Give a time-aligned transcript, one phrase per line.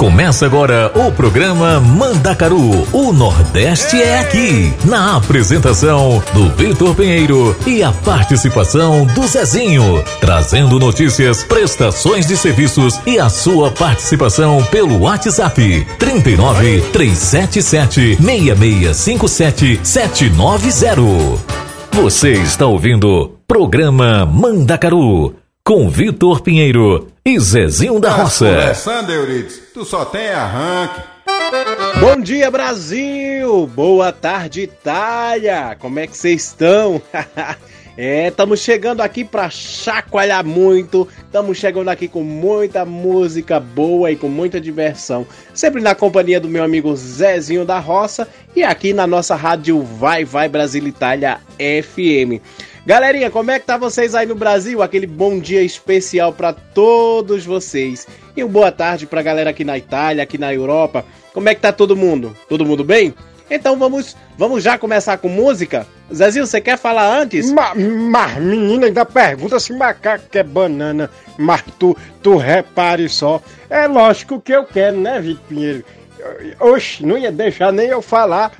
[0.00, 2.88] Começa agora o programa Mandacaru.
[2.90, 4.72] O Nordeste é aqui.
[4.86, 10.02] Na apresentação do Vitor Pinheiro e a participação do Zezinho.
[10.18, 21.60] Trazendo notícias, prestações de serviços e a sua participação pelo WhatsApp 39 377 6657 790.
[21.92, 28.46] Você está ouvindo programa Mandacaru com Vitor Pinheiro e Zezinho da Roça.
[28.46, 31.00] Conversando, Euridice, tu só tem arranque.
[32.00, 33.66] Bom dia, Brasil!
[33.66, 35.76] Boa tarde, Itália!
[35.78, 37.00] Como é que vocês estão?
[37.96, 44.16] é, estamos chegando aqui para chacoalhar muito, estamos chegando aqui com muita música boa e
[44.16, 45.26] com muita diversão.
[45.52, 50.24] Sempre na companhia do meu amigo Zezinho da Roça e aqui na nossa rádio Vai
[50.24, 52.40] Vai Brasil Itália FM.
[52.86, 54.82] Galerinha, como é que tá vocês aí no Brasil?
[54.82, 58.06] Aquele bom dia especial para todos vocês.
[58.34, 61.04] E uma boa tarde pra galera aqui na Itália, aqui na Europa.
[61.34, 62.34] Como é que tá todo mundo?
[62.48, 63.14] Todo mundo bem?
[63.50, 65.86] Então vamos, vamos já começar com música?
[66.12, 67.52] Zezinho, você quer falar antes?
[67.52, 71.10] Mas, mas menina, ainda pergunta se macaco quer banana.
[71.36, 73.42] Mas tu, tu repare só.
[73.68, 75.84] É lógico que eu quero, né, Vitor Pinheiro?
[76.58, 78.52] Oxe, não ia deixar nem eu falar.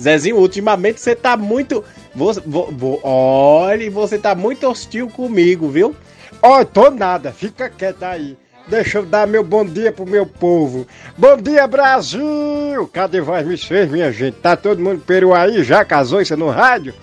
[0.00, 1.84] Zezinho, ultimamente você tá muito.
[2.14, 5.94] Você, vo, vo, olha, você tá muito hostil comigo, viu?
[6.42, 8.36] Ó, oh, tô nada, fica quieto aí.
[8.66, 10.86] Deixa eu dar meu bom dia pro meu povo.
[11.18, 12.88] Bom dia, Brasil!
[12.92, 14.36] Cadê voz me fez, minha gente?
[14.36, 15.64] Tá todo mundo peru aí?
[15.64, 16.94] Já casou isso no rádio?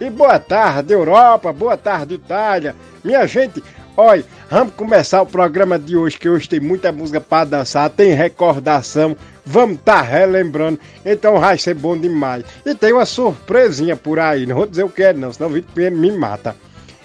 [0.00, 2.74] E boa tarde, Europa, boa tarde, Itália.
[3.04, 3.62] Minha gente,
[3.96, 8.12] olha, vamos começar o programa de hoje, que hoje tem muita música para dançar, tem
[8.12, 10.78] recordação, vamos estar tá relembrando.
[11.06, 12.44] Então vai ser bom demais.
[12.66, 15.52] E tem uma surpresinha por aí, não vou dizer o que é não, senão o
[15.52, 16.56] Vitor me mata.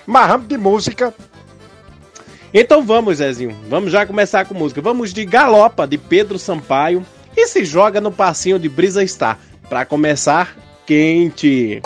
[0.05, 1.13] Mas vamos de música.
[2.53, 4.81] Então vamos, Zezinho, vamos já começar com música.
[4.81, 9.37] Vamos de Galopa, de Pedro Sampaio, e se joga no passinho de Brisa Star.
[9.69, 11.81] Para começar, quente.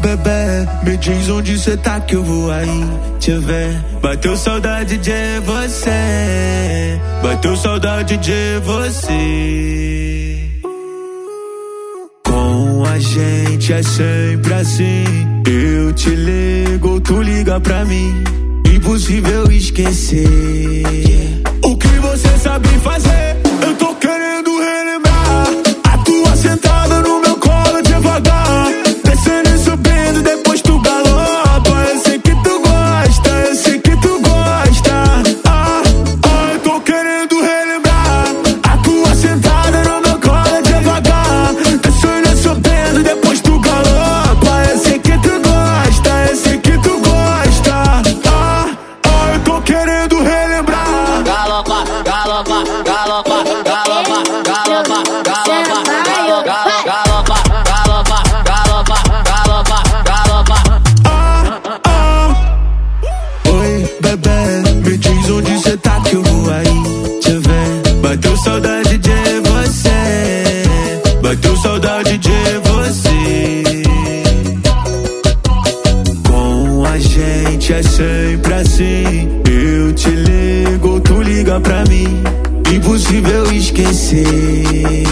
[0.00, 2.84] Bebê Me diz onde cê tá que eu vou aí.
[3.18, 7.00] Te ver Bateu saudade de você.
[7.20, 10.48] Bateu saudade de você.
[12.24, 15.04] Com a gente é sempre assim.
[15.44, 18.22] Eu te ligo, tu liga pra mim.
[18.72, 20.22] Impossível esquecer.
[21.64, 23.36] O que você sabe fazer?
[23.66, 23.92] Eu tô
[83.08, 85.05] Impossível esquecer.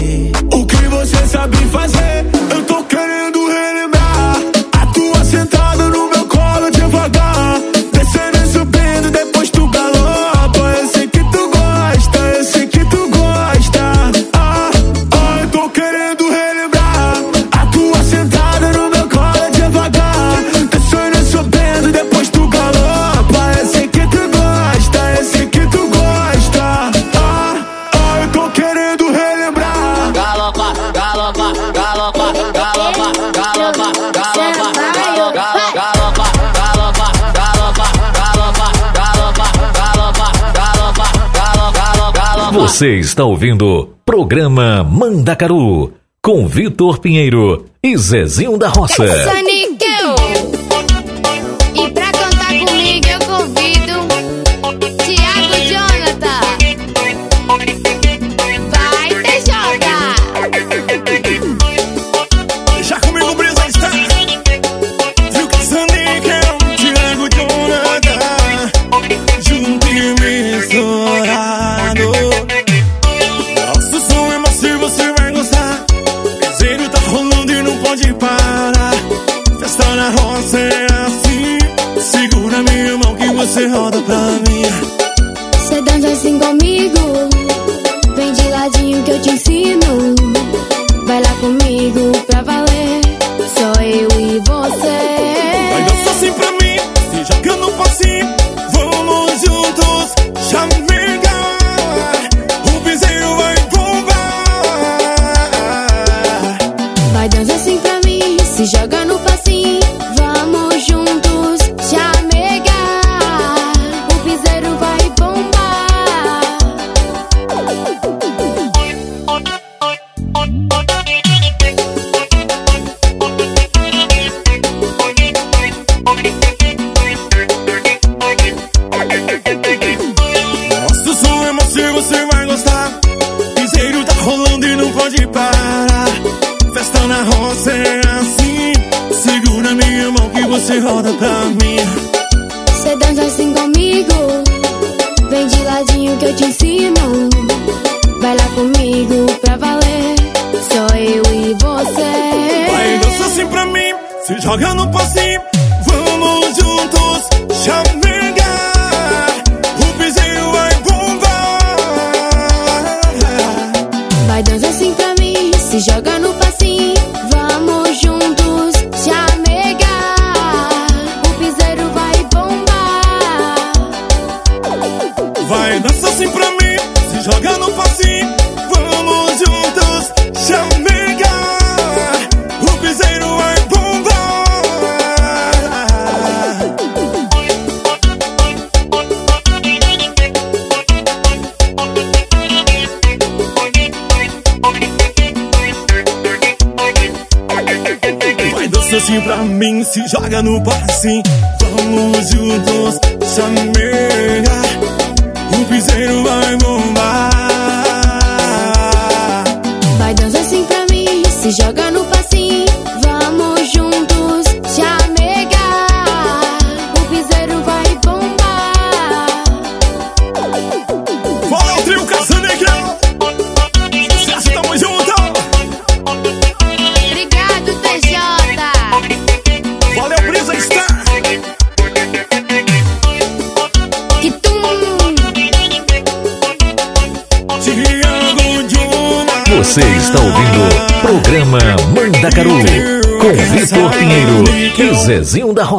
[42.75, 49.05] Você está ouvindo programa Mandacaru com Vitor Pinheiro e Zezinho da Roça.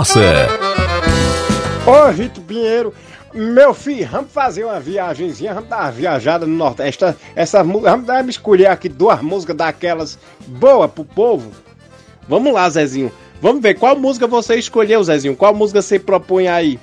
[0.06, 0.49] Roça.
[1.85, 2.94] Ô, Vitor Pinheiro,
[3.35, 7.05] meu filho, vamos fazer uma viagenzinha, vamos dar uma viajada no Nordeste.
[7.05, 10.17] Essa, essa, vamos escolher aqui duas músicas daquelas
[10.47, 11.50] boas pro povo.
[12.29, 13.11] Vamos lá, Zezinho.
[13.43, 15.35] Vamos ver qual música você escolheu, Zezinho.
[15.35, 16.79] Qual música você propõe aí?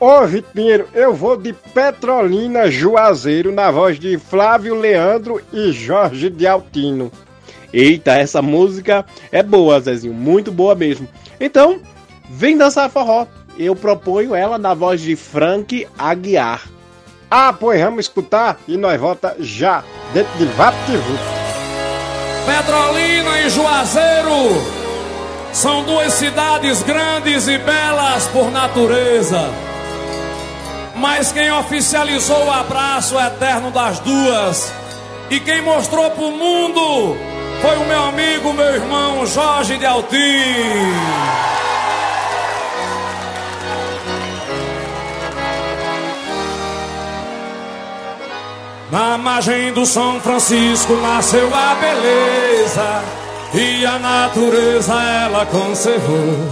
[0.00, 6.28] Ô, Vitor Pinheiro, eu vou de Petrolina Juazeiro na voz de Flávio Leandro e Jorge
[6.28, 7.12] de Altino.
[7.72, 10.14] Eita, essa música é boa, Zezinho.
[10.14, 11.06] Muito boa mesmo.
[11.38, 11.80] Então,
[12.30, 13.26] vem dançar forró.
[13.58, 16.62] Eu proponho ela na voz de Frank Aguiar.
[17.30, 19.84] Ah, pois vamos escutar e nós volta já,
[20.14, 21.40] dentro de VaptVupt.
[22.46, 24.80] Petrolina e Juazeiro
[25.52, 29.50] são duas cidades grandes e belas por natureza.
[30.96, 34.72] Mas quem oficializou o abraço eterno das duas
[35.30, 37.16] e quem mostrou pro mundo
[37.60, 40.18] foi o meu amigo, meu irmão Jorge de Altim.
[48.90, 53.04] Na margem do São Francisco nasceu a beleza
[53.54, 56.50] e a natureza ela conservou.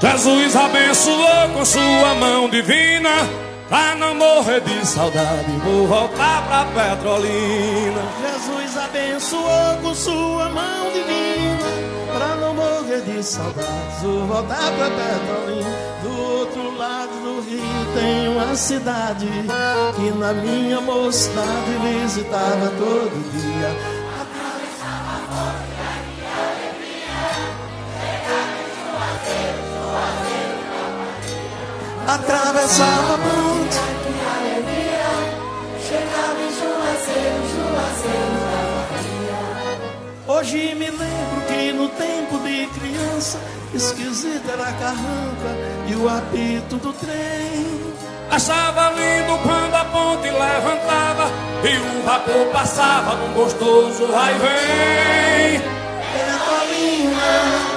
[0.00, 3.10] Jesus abençoou com sua mão divina
[3.68, 5.50] pra não morrer de saudade.
[5.64, 8.02] Vou voltar pra Petrolina.
[8.22, 14.00] Jesus abençoou com sua mão divina Pra não morrer de saudades.
[14.00, 15.70] Vou voltar pra Petrolina
[16.02, 17.60] Do outro lado do rio
[17.94, 19.28] tem uma cidade
[19.96, 23.76] Que na minha mocidade visitava todo dia.
[32.08, 34.05] Atravessava a ponte
[40.36, 43.40] Hoje me lembro que no tempo de criança
[43.72, 45.56] Esquisita era a carranca
[45.88, 47.64] e o apito do trem
[48.30, 51.30] Achava lindo quando a ponte levantava
[51.64, 55.60] e o vapor passava num gostoso vai e vem.
[56.12, 57.75] Petrolina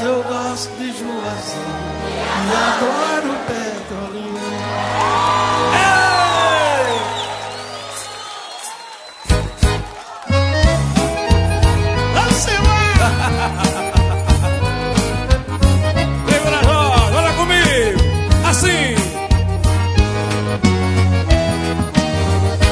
[0.00, 1.88] eu gosto de Juazeiro
[2.44, 4.38] e adoro Petrolina.
[18.48, 18.94] Assim.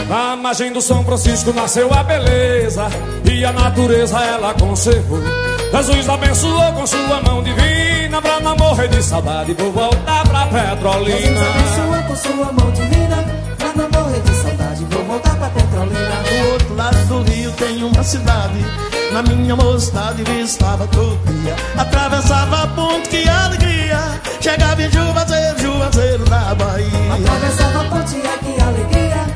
[0.08, 2.88] Na margem do São Francisco nasceu a beleza
[3.30, 5.45] e a natureza ela conservou.
[5.72, 9.54] Jesus abençoou com sua mão divina pra não morrer de saudade.
[9.54, 11.18] Vou voltar pra Petrolina.
[11.18, 13.24] Jesus abençoa com sua mão divina
[13.58, 17.82] Pra não morrer de saudade Vou voltar pra Petrolina Do outro lado do rio tem
[17.82, 18.64] uma cidade.
[19.12, 21.56] Na minha mocidade estava todo dia.
[21.76, 24.20] Atravessava a ponte, que alegria.
[24.40, 27.14] Chegava em Juazeiro, Juazeiro da Bahia.
[27.14, 29.26] Atravessava a ponte, que alegria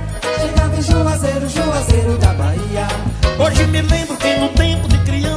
[0.40, 2.29] Chegava em Juazeiro, Juazeiro da Bahia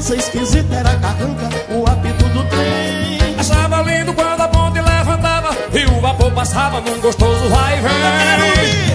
[0.04, 3.40] criança esquisita era carranca, o apito do trem.
[3.40, 8.94] Achava lindo quando a ponte levantava e o vapor passava num gostoso vai e vem.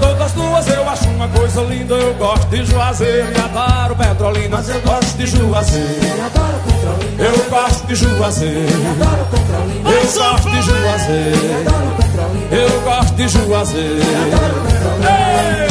[0.00, 1.94] Todas duas eu acho uma coisa linda.
[1.94, 4.56] Eu gosto de Juazeiro e adoro Petrolina.
[4.56, 6.22] Mas eu gosto de Juazeiro.
[6.24, 8.68] Adoro Petrolina Eu gosto de Juazeiro.
[8.90, 11.36] Adoro Petrolina Eu gosto de Juazeiro.
[11.60, 14.02] Adoro Petrolina Eu gosto de Juazeiro.
[15.06, 15.65] Ei,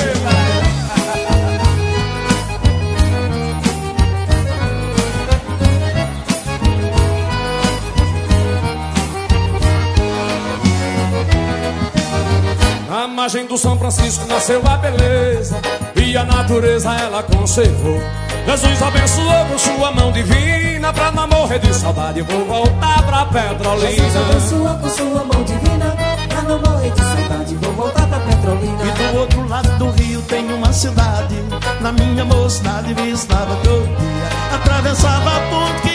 [13.25, 15.60] margem do São Francisco nasceu a beleza
[15.96, 18.00] e a natureza ela conservou.
[18.46, 22.20] Jesus abençoou com sua mão divina pra não morrer de saudade.
[22.20, 24.29] Eu vou voltar pra Jesus Petrolina.
[24.29, 25.96] abençoa com sua mão divina
[26.29, 30.22] Pra não morrer de saudade Vou voltar pra Petrolina E do outro lado do rio
[30.22, 31.36] tem uma cidade.
[31.82, 34.55] Na minha mocidade estava todo dia.
[34.55, 35.94] Atravessava a ponte,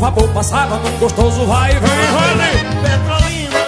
[0.00, 1.80] vapor passava num gostoso vai e vem.
[1.80, 2.52] Vai,
[2.82, 3.60] Petrolina.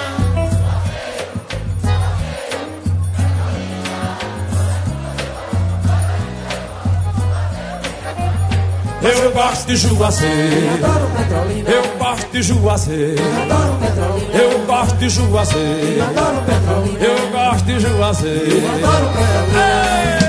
[9.02, 10.74] Eu gosto de Juazeiro.
[10.74, 13.22] Adoro Petrolina Eu gosto de Juazeiro.
[13.42, 16.02] Adoro Petrolina Eu gosto de Juazeiro.
[16.02, 18.68] Adoro Petrolina Eu gosto de Juazeiro.
[18.68, 20.21] Adoro Petrolina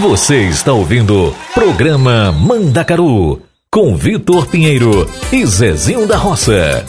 [0.00, 6.84] Você está ouvindo Programa Mandacaru com Vitor Pinheiro e Zezinho da Roça.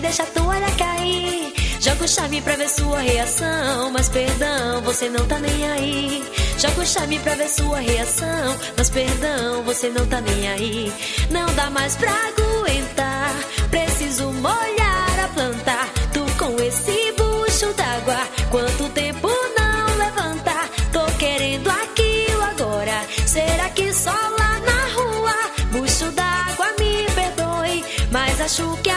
[0.00, 1.54] Deixa a toalha cair.
[1.80, 6.24] Joga o charme pra ver sua reação, mas perdão, você não tá nem aí.
[6.58, 10.92] Joga o charme pra ver sua reação, mas perdão, você não tá nem aí.
[11.30, 13.34] Não dá mais pra aguentar,
[13.70, 15.78] preciso molhar a planta.
[16.12, 20.68] Tu com esse bucho d'água, quanto tempo não levantar?
[20.92, 25.34] Tô querendo aquilo agora, será que só lá na rua?
[25.72, 28.89] Bucho d'água, me perdoe, mas acho que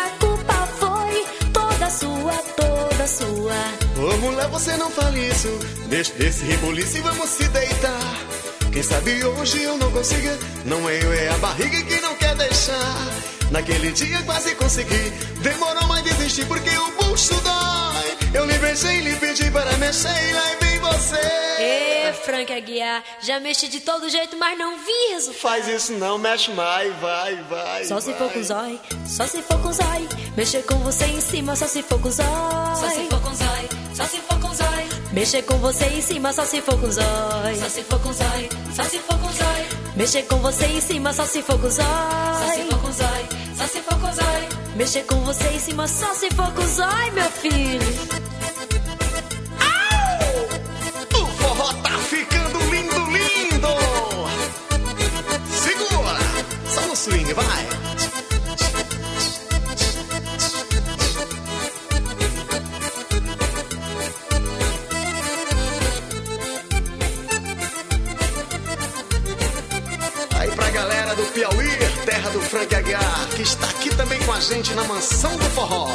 [4.23, 5.49] Ô mulher, você não fale isso.
[5.87, 7.99] Deixa desse reboliço e vamos se deitar.
[8.71, 10.39] Quem sabe hoje eu não consiga.
[10.65, 12.95] Não é eu, é a barriga que não quer deixar.
[13.51, 15.11] Naquele dia quase consegui.
[15.41, 18.17] Demorou, mas desisti porque o bucho dói.
[18.33, 21.43] Eu lhe beijei, lhe pedi para mexer e lá vem você.
[21.59, 25.33] Ê, Frank Aguiar, já mexi de todo jeito, mas não viso.
[25.33, 27.85] Faz isso não, mexe mais, vai, vai.
[27.85, 28.19] Só se vai.
[28.19, 30.07] for com zói, só se for com zói.
[30.35, 32.25] Mexer com você em cima, só se for com zói.
[35.13, 37.55] Mexer com você em cima, só se for com zói.
[37.60, 39.67] Só se for com zói, só se for com zói.
[39.96, 41.86] Mexer com você em cima, só se for com zói.
[41.86, 44.50] Só se for com zói, só se for com zói.
[44.75, 47.88] Mexer com você em cima, só se for com zói, meu filho.
[51.13, 53.67] O forró tá ficando lindo, lindo.
[55.48, 56.17] Segura,
[56.67, 57.82] só no swing, vai.
[74.33, 75.87] A gente na mansão do forró.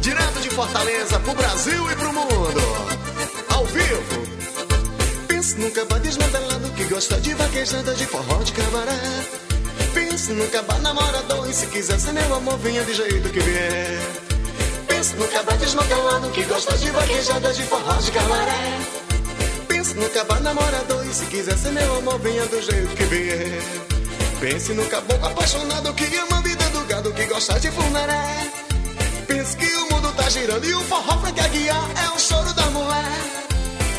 [0.00, 2.60] Direto de Fortaleza pro Brasil e pro mundo.
[3.50, 4.22] Ao vivo.
[5.28, 8.98] Pense num caba desmantelado que gosta de vaquejada de forró de camaré.
[9.92, 14.00] Pense num caba namorador e se quiser ser meu amor, venha de jeito que vier.
[14.88, 18.78] Pense no caba desmantelado que gosta de vaquejada de forró de camaré.
[19.68, 23.62] Pense no caba namorador e se quiser ser meu amor, venha do jeito que vier.
[24.40, 26.41] Pense no caboclo apaixonado que ama
[27.02, 28.50] do que gosta de funeré.
[29.26, 32.66] Pense que o mundo tá girando e o forró pra guiar é o choro da
[32.66, 33.22] mulher.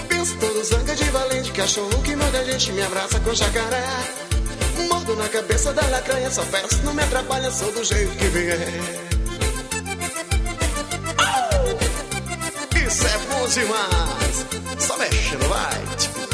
[0.08, 3.84] Pense todo zanga de valente, cachorro que manda a gente me abraça com jacaré.
[4.89, 8.60] Mordo na cabeça da lacranha, só peço, não me atrapalha, sou do jeito que vier.
[11.18, 12.88] Au!
[12.88, 14.46] Isso é bom demais!
[14.80, 15.74] Só mexendo, vai!
[15.74, 16.33] Ai!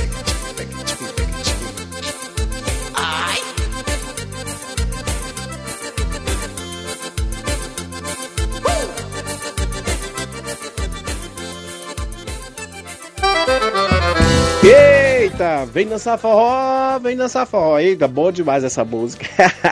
[15.39, 17.79] Eita, vem dançar forró, vem dançar forró.
[17.79, 19.25] Eita, bom demais essa música.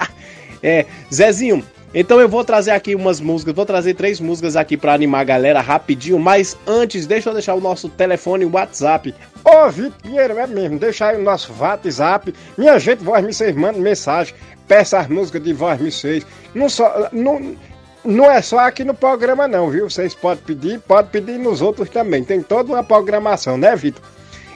[0.63, 1.61] é, Zezinho,
[1.93, 5.25] então eu vou trazer aqui umas músicas, vou trazer três músicas aqui pra animar a
[5.25, 9.13] galera rapidinho, mas antes, deixa eu deixar o nosso telefone e WhatsApp.
[9.43, 12.33] Ô, Vitor Pinheiro, é mesmo, deixa aí o nosso WhatsApp.
[12.57, 14.33] Minha gente, voz me vocês manda mensagem,
[14.69, 16.25] peça as músicas de voz me vocês.
[16.55, 17.57] Não só, não,
[18.05, 19.89] não é só aqui no programa não, viu?
[19.89, 22.23] Vocês podem pedir, pode pedir nos outros também.
[22.23, 24.01] Tem toda uma programação, né, Vitor?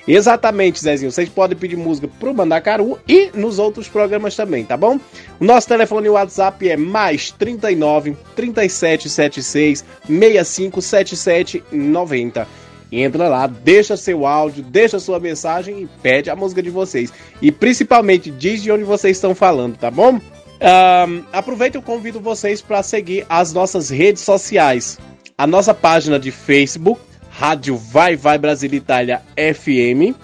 [0.07, 1.11] Exatamente, Zezinho.
[1.11, 4.99] Vocês podem pedir música pro Mandacaru e nos outros programas também, tá bom?
[5.39, 12.47] O nosso telefone WhatsApp é mais 39 3776 6577 90.
[12.91, 17.13] Entra lá, deixa seu áudio, deixa sua mensagem e pede a música de vocês.
[17.41, 20.19] E principalmente diz de onde vocês estão falando, tá bom?
[20.59, 24.99] Ahn, aproveita e convido vocês para seguir as nossas redes sociais.
[25.37, 27.01] A nossa página de Facebook,
[27.41, 30.15] Rádio Vai Vai Brasil Itália FM.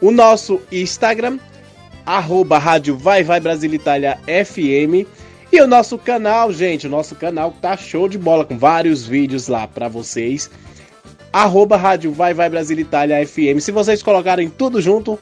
[0.00, 1.38] O nosso Instagram,
[2.04, 5.06] arroba Rádio Vai Vai Brasil Itália FM.
[5.52, 9.46] E o nosso canal, gente, o nosso canal tá show de bola, com vários vídeos
[9.46, 10.50] lá para vocês.
[11.32, 13.60] Arroba Rádio Vai Vai Brasil Itália FM.
[13.60, 15.16] Se vocês colocarem tudo junto,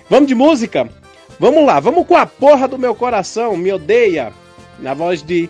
[0.09, 0.87] Vamos de música?
[1.39, 4.31] Vamos lá, vamos com a porra do meu coração, me odeia,
[4.79, 5.49] na voz de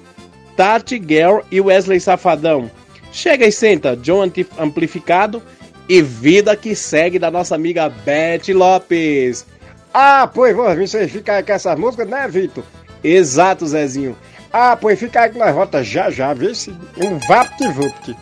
[0.55, 2.71] Tati Girl e Wesley Safadão.
[3.11, 5.43] Chega e senta, John Amplificado
[5.89, 9.45] e vida que segue da nossa amiga Beth Lopes.
[9.93, 10.55] Ah, pois
[11.11, 12.63] ficam aí com essas músicas, né, Vitor?
[13.03, 14.15] Exato, Zezinho.
[14.53, 18.17] Ah, pois fica aí que nós volta já já, vê se um vapt-vupt.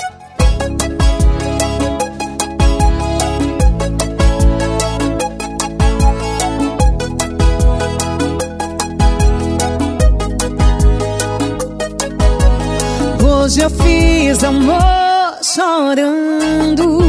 [13.24, 13.70] Hoje eu
[14.40, 17.00] meus amor chorando,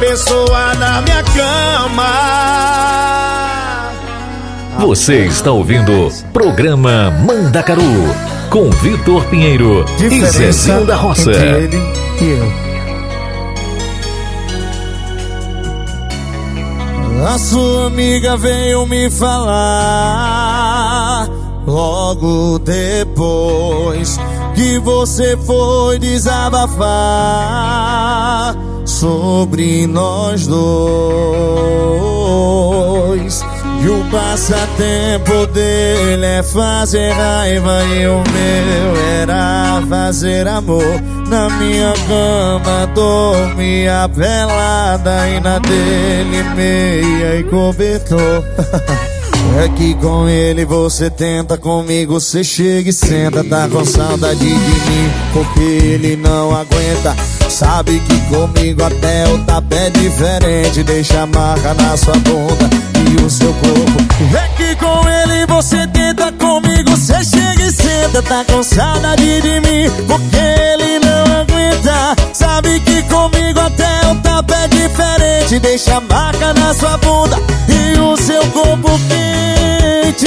[0.00, 2.04] pessoa na minha cama.
[4.78, 7.82] Você está ouvindo programa Mandacaru
[8.50, 11.30] com Vitor Pinheiro e Zezinho da Roça.
[11.30, 11.76] entre ele
[12.20, 12.66] e eu.
[17.26, 19.66] A sua amiga veio me falar
[21.66, 24.20] logo depois
[24.54, 26.76] que você foi desabafar
[28.96, 30.64] sobre nós dois.
[33.82, 40.82] E o passatempo dele é fazer raiva e o meu era fazer amor.
[41.28, 48.44] Na minha cama dormia pelada e na dele meia e cobertor.
[49.62, 53.44] É que com ele você tenta, comigo você chega e senta.
[53.44, 57.16] Tá com saudade de mim, porque ele não aguenta.
[57.56, 60.82] Sabe que comigo até o tapé é diferente.
[60.82, 62.68] Deixa a marca na sua bunda
[63.10, 64.36] e o seu corpo.
[64.36, 68.20] É que com ele você tenta, comigo você chega e senta.
[68.20, 72.14] Tá com saudade de mim, porque ele não aguenta.
[72.34, 75.58] Sabe que comigo até o tapé é diferente.
[75.58, 77.38] Deixa a marca na sua bunda
[77.70, 80.26] e o seu corpo quente.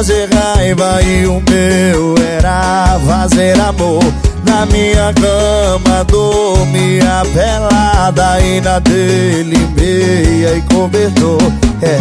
[0.00, 4.02] Fazer raiva e o meu era fazer amor.
[4.46, 11.38] Na minha cama dormia pelada e na dele meia e cobertor.
[11.82, 12.00] É.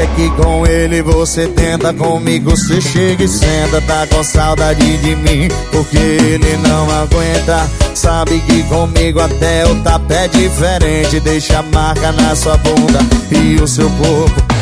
[0.00, 3.80] É que com ele você tenta, comigo você chega e senta.
[3.80, 7.68] Tá com saudade de mim, porque ele não aguenta.
[7.96, 11.18] Sabe que comigo até o tapé é diferente.
[11.18, 13.00] Deixa a marca na sua bunda
[13.32, 14.57] e o seu corpo.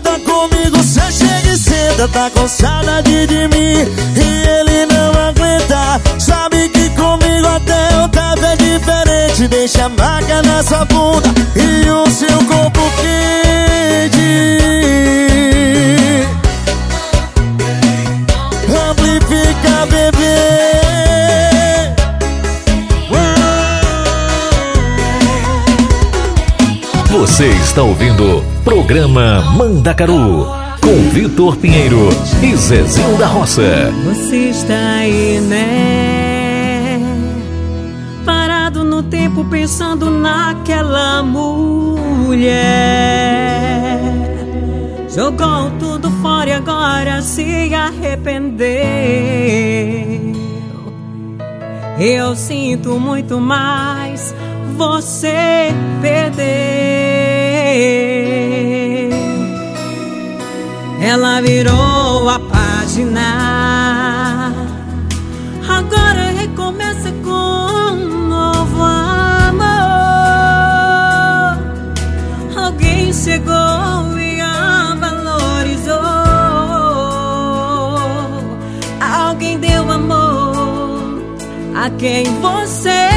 [0.00, 2.08] Tenta, comigo você chega e senta.
[2.08, 3.74] Tá com saudade de mim
[4.16, 6.00] e ele não aguenta.
[6.18, 9.48] Sabe que comigo até o tapé é diferente.
[9.48, 14.26] Deixa a marca na sua bunda e o seu corpo quente.
[18.90, 20.55] Amplifica, bebê.
[27.26, 30.46] Você está ouvindo programa Mandacaru
[30.80, 32.08] com Vitor Pinheiro
[32.40, 33.92] e Zezinho da Roça.
[34.04, 37.00] Você está aí, né?
[38.24, 42.60] Parado no tempo pensando naquela mulher.
[45.12, 48.86] Jogou tudo fora e agora se arrependeu.
[51.98, 54.32] Eu sinto muito mais,
[54.76, 56.46] você perdeu.
[61.00, 63.32] Ela virou a página.
[65.68, 69.66] Agora recomeça com um novo amor.
[72.56, 75.96] Alguém chegou e a valorizou.
[79.00, 81.22] Alguém deu amor
[81.74, 83.15] a quem você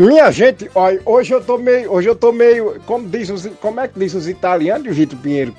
[0.00, 3.80] Minha gente, olha, hoje eu tô meio, hoje eu tô meio, como diz os, como
[3.80, 5.54] é que diz os italianos, Vitor Pinheiro?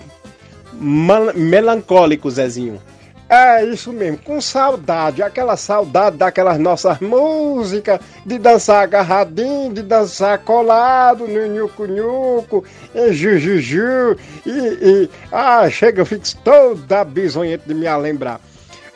[0.73, 2.81] Man- melancólico, Zezinho.
[3.29, 10.39] É isso mesmo, com saudade, aquela saudade daquelas nossas músicas, de dançar agarradinho, de dançar
[10.39, 17.87] colado, no nhuco-nhuco, em jujuju, e, e, ah, chega, eu fico toda bisonhenta de me
[17.95, 18.41] lembrar.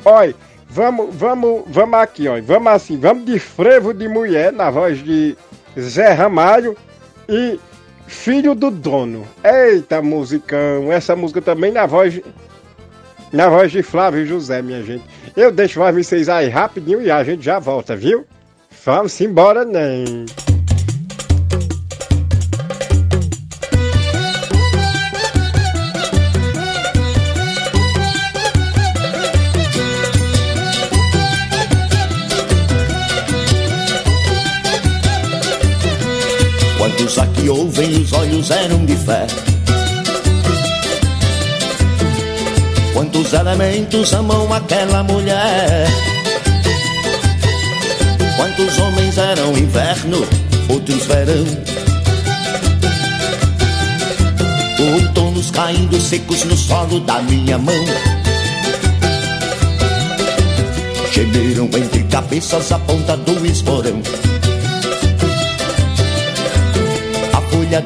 [0.03, 0.34] Olha,
[0.75, 5.38] vamos, vamos, vamos aqui, olha, vamos assim, vamos de frevo de mulher, na voz de
[5.79, 6.75] Zé Ramalho,
[7.29, 7.57] e
[8.05, 9.25] Filho do Dono.
[9.41, 12.21] Eita, musicão, essa música também na voz
[13.31, 15.03] na voz de Flávio José, minha gente.
[15.35, 18.25] Eu deixo mais vocês aí rapidinho e a gente já volta, viu?
[18.85, 20.25] Vamos embora, nem.
[20.25, 20.55] Quantos
[37.45, 39.27] aqui ouvem os olhos eram de fé?
[42.93, 45.88] Quantos elementos amam aquela mulher?
[48.36, 50.27] Quantos homens eram inverno,
[50.69, 51.45] outros verão?
[54.93, 57.86] Outonos caindo secos no solo da minha mão.
[61.12, 64.01] Gemeram entre cabeças a ponta do esporão.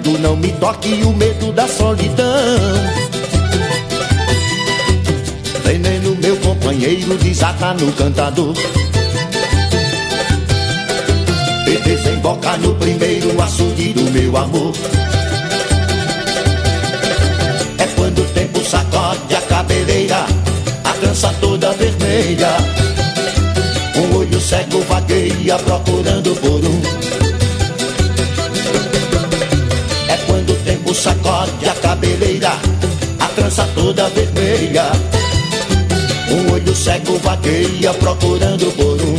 [0.03, 2.25] Do não me toque o medo da solidão.
[5.63, 8.53] Veneno, meu companheiro, desata no cantador.
[11.65, 14.73] E desemboca no primeiro açude do meu amor.
[17.79, 20.25] É quando o tempo sacode a cabeleira,
[20.83, 22.51] a trança toda vermelha.
[23.95, 26.98] Um olho cego vagueia procurando por um.
[30.99, 32.51] Sacode a cabeleira,
[33.19, 34.91] a trança toda vermelha.
[36.29, 39.17] Um olho cego vagueia procurando por um.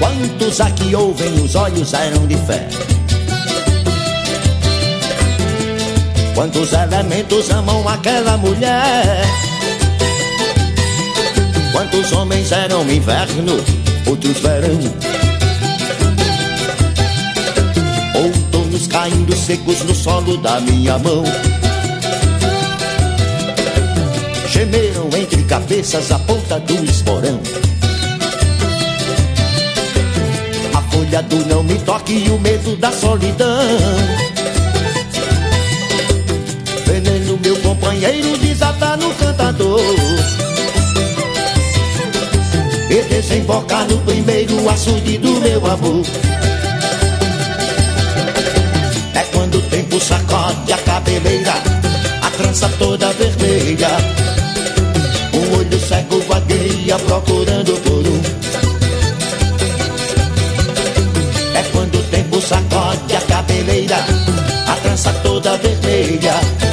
[0.00, 2.95] Quantos aqui ouvem os olhos eram de fé?
[6.36, 9.24] Quantos elementos amam aquela mulher?
[11.72, 13.56] Quantos homens eram inverno,
[14.06, 14.78] outros verão?
[18.22, 21.24] Outonos caindo secos no solo da minha mão.
[24.46, 27.40] gemeram entre cabeças a ponta do esporão.
[30.74, 34.35] A folha do não me toque e o medo da solidão.
[37.66, 39.80] Companheiro, desata no cantador.
[42.88, 46.06] E desemboca no primeiro açude do meu amor.
[49.14, 51.54] É quando o tempo sacode a cabeleira,
[52.22, 53.88] a trança toda vermelha.
[55.34, 58.22] Um olho cego vagueia procurando por um.
[61.58, 63.98] É quando o tempo sacode a cabeleira,
[64.68, 66.65] a trança toda vermelha.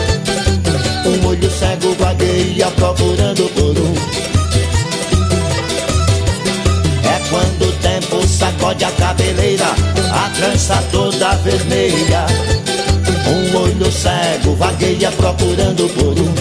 [1.63, 3.93] Cego vagueia procurando por um.
[7.07, 9.67] É quando o tempo sacode a cabeleira,
[10.11, 12.25] a trança toda vermelha.
[13.25, 16.33] Um olho cego vagueia procurando por um.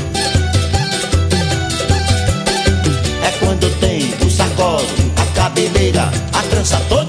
[3.24, 7.01] É quando o tempo sacode a cabeleira, a trança toda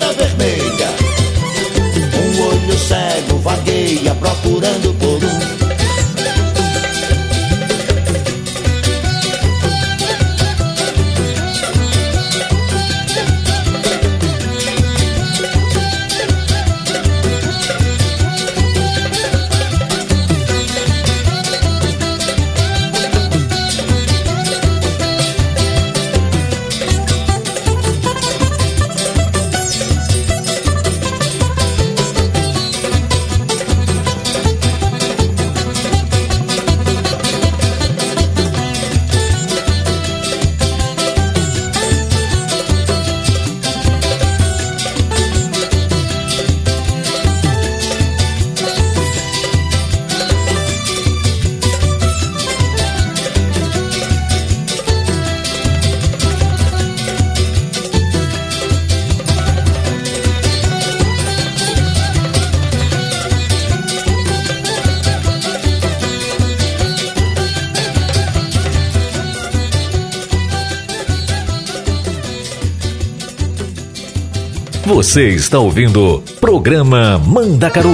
[74.86, 77.90] Você está ouvindo Programa Mandacaru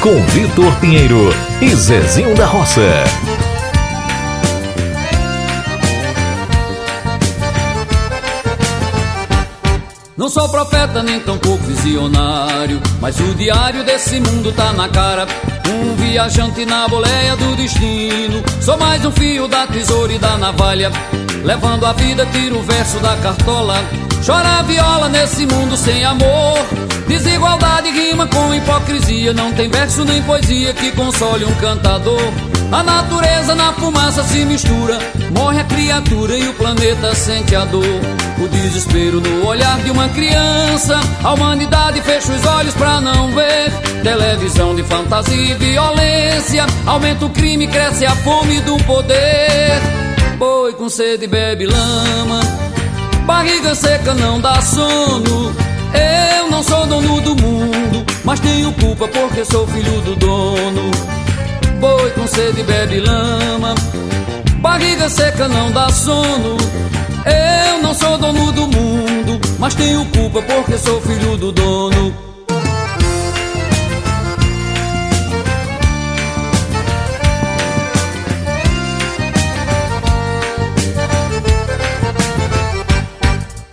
[0.00, 1.30] com Vitor Pinheiro
[1.62, 2.80] e Zezinho da Roça.
[10.16, 15.28] Não sou profeta nem tampouco visionário, mas o diário desse mundo tá na cara.
[15.68, 18.42] Um viajante na boleia do destino.
[18.60, 20.90] Sou mais um fio da tesoura e da navalha.
[21.44, 23.74] Levando a vida, tiro o verso da cartola.
[24.24, 26.58] Chora a viola nesse mundo sem amor.
[27.06, 29.32] Desigualdade rima com hipocrisia.
[29.32, 32.32] Não tem verso nem poesia que console um cantador.
[32.72, 34.98] A natureza na fumaça se mistura.
[35.36, 38.00] Morre a criatura e o planeta sente a dor.
[38.38, 40.98] O desespero no olhar de uma criança.
[41.22, 43.70] A humanidade fecha os olhos pra não ver.
[44.02, 46.66] Televisão de fantasia e violência.
[46.86, 49.80] Aumenta o crime, cresce a fome do poder.
[50.38, 52.40] Boi com sede bebe lama.
[53.26, 55.54] Barriga seca não dá sono.
[56.38, 60.90] Eu não sou dono do mundo, mas tenho culpa porque sou filho do dono.
[61.80, 63.74] Boi com sede bebe lama.
[64.60, 66.56] Barriga seca não dá sono.
[67.24, 72.14] Eu não sou dono do mundo, mas tenho culpa porque sou filho do dono.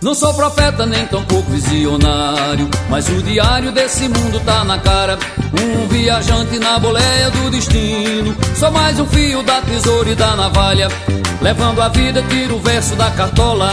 [0.04, 5.18] Não sou profeta nem tampouco visionário, mas o diário desse mundo tá na cara.
[5.58, 8.36] Um viajante na boleia do destino.
[8.54, 10.88] Sou mais um fio da tesoura e da navalha.
[11.40, 13.70] Levando a vida, tiro o verso da cartola.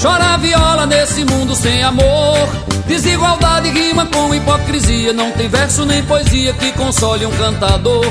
[0.00, 2.48] Chora a viola nesse mundo sem amor.
[2.86, 5.12] Desigualdade rima com hipocrisia.
[5.12, 8.06] Não tem verso nem poesia que console um cantador.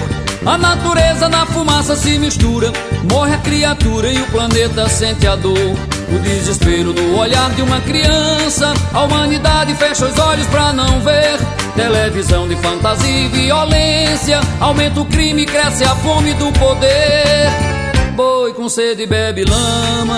[0.46, 2.72] A natureza na fumaça se mistura.
[3.10, 5.58] Morre a criatura e o planeta sente a dor.
[5.58, 8.74] O desespero no olhar de uma criança.
[8.94, 11.40] A humanidade fecha os olhos pra não ver.
[11.76, 14.42] Televisão de fantasia e violência.
[14.60, 17.50] Aumenta o crime, cresce a fome do poder.
[18.16, 20.18] Boi com sede bebe lama.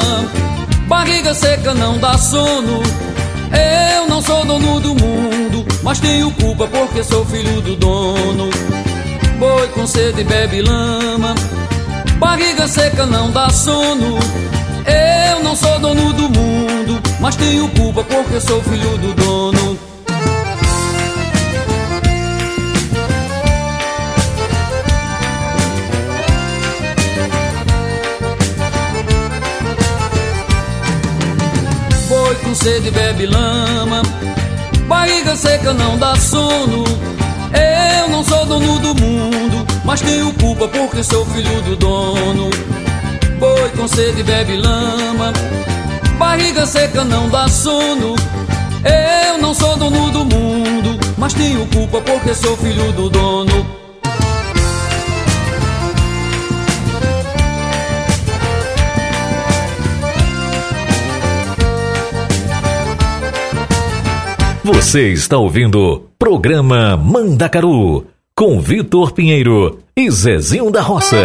[0.88, 2.82] Barriga seca não dá sono.
[3.96, 8.50] Eu não sou dono do mundo, mas tenho culpa porque sou filho do dono.
[9.40, 11.36] Boi com sede bebe lama.
[12.18, 14.18] Barriga seca não dá sono.
[14.86, 19.80] Eu não sou dono do mundo Mas tenho culpa porque sou filho do dono.
[32.08, 34.02] Boi com sede bebe lama.
[34.88, 37.15] Barriga seca não dá sono.
[37.56, 42.50] Eu não sou dono do mundo, mas tenho culpa porque sou filho do dono.
[43.40, 45.34] Boi com sede bebe lama.
[46.18, 48.16] Barriga seca não dá sono.
[48.84, 53.86] Eu não sou dono do mundo, mas tenho culpa porque sou filho do dono.
[64.64, 71.18] Você está ouvindo Programa Mandacaru com Vitor Pinheiro e Zezinho da Roça.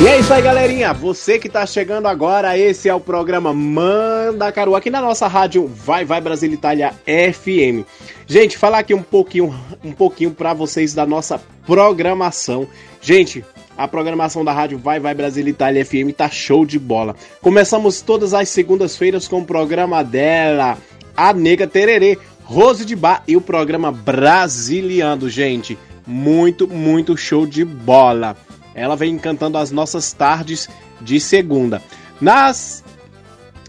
[0.00, 0.92] E é isso aí, galerinha.
[0.92, 6.04] Você que tá chegando agora, esse é o programa Mandacaru, aqui na nossa rádio Vai
[6.04, 7.84] Vai Brasil Itália FM.
[8.28, 9.52] Gente, falar aqui um pouquinho,
[9.82, 12.68] um pouquinho para vocês da nossa programação.
[13.02, 13.44] Gente,
[13.76, 17.16] a programação da rádio Vai Vai Brasil Itália FM tá show de bola.
[17.42, 20.78] Começamos todas as segundas-feiras com o programa dela,
[21.16, 22.16] a Nega Tererê,
[22.48, 25.76] Rose de Bar e o programa Brasiliano, gente.
[26.06, 28.36] Muito, muito show de bola.
[28.72, 30.68] Ela vem cantando as nossas tardes
[31.00, 31.82] de segunda.
[32.20, 32.84] Nas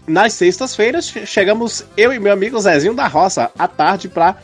[0.06, 4.38] nas sextas-feiras chegamos eu e meu amigo Zezinho da Roça à tarde para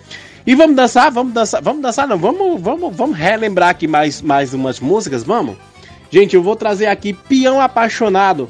[0.46, 4.54] E vamos dançar, vamos dançar, vamos dançar não, vamos, vamos, vamos relembrar aqui mais, mais
[4.54, 5.56] umas músicas, vamos?
[6.10, 8.48] Gente, eu vou trazer aqui Peão Apaixonado,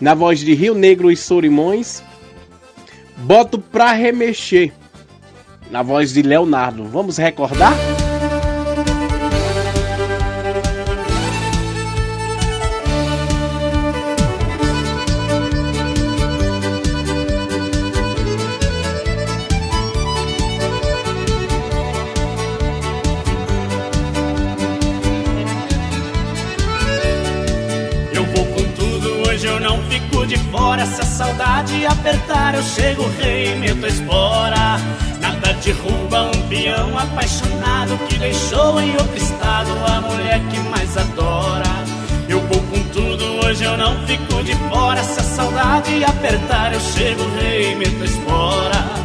[0.00, 2.02] na voz de Rio Negro e Sorimões.
[3.22, 4.72] Boto pra remexer,
[5.70, 6.84] na voz de Leonardo.
[6.84, 7.72] Vamos recordar?
[37.32, 41.62] Apaixonado que deixou em outro estado a mulher que mais adora.
[42.28, 45.02] Eu vou com tudo, hoje eu não fico de fora.
[45.02, 49.02] Se a saudade apertar, eu chego, rei, meto a espora.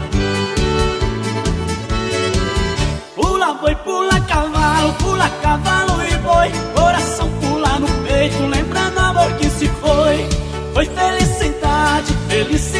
[3.15, 9.49] Pula boi, pula cavalo, pula cavalo e boi Coração pula no peito, lembrando amor que
[9.49, 10.27] se foi
[10.73, 12.76] Foi felicidade, felicidade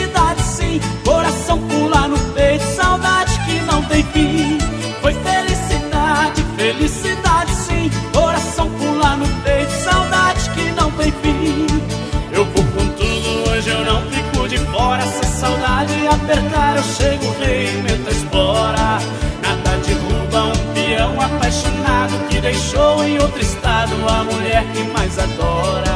[23.28, 25.92] outro estado a mulher que mais adora.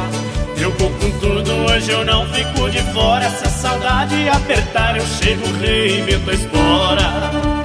[0.56, 3.28] Eu vou com tudo, hoje eu não fico de fora.
[3.30, 7.61] Se a saudade apertar, eu chego, rei, e meto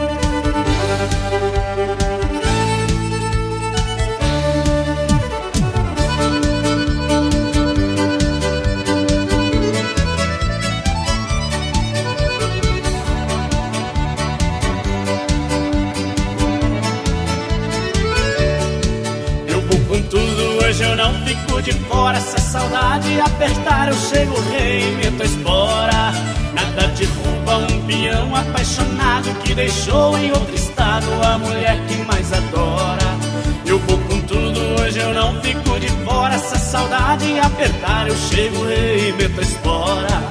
[22.56, 23.94] a espora.
[23.94, 26.14] chega o rei, meto a espora.
[26.54, 33.18] Nada derruba um peão apaixonado que deixou em outro estado a mulher que mais adora.
[33.66, 36.38] Eu vou com tudo, hoje eu não fico de fora.
[36.38, 40.24] Se a saudade apertar, eu chego, rei, meto a espora.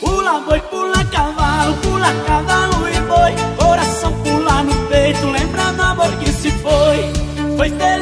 [0.00, 3.34] Pula boi, pula cavalo, pula cavalo e boi.
[3.56, 7.12] Coração pula no peito, lembra do amor que se foi.
[7.56, 7.99] Foi felicidade,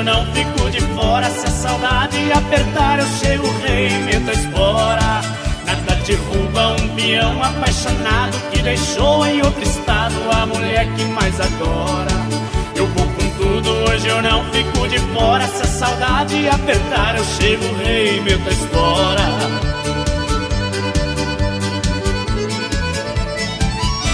[0.00, 1.28] eu não fico de fora.
[1.30, 5.20] Se a saudade apertar, eu chego, rei, meto a espora.
[5.66, 12.10] Nada derruba um peão apaixonado que deixou em outro estado a mulher que mais adora.
[12.74, 15.46] Eu vou com tudo, hoje eu não fico de fora.
[15.46, 19.30] Se a saudade apertar, eu chego, rei, meto a espora.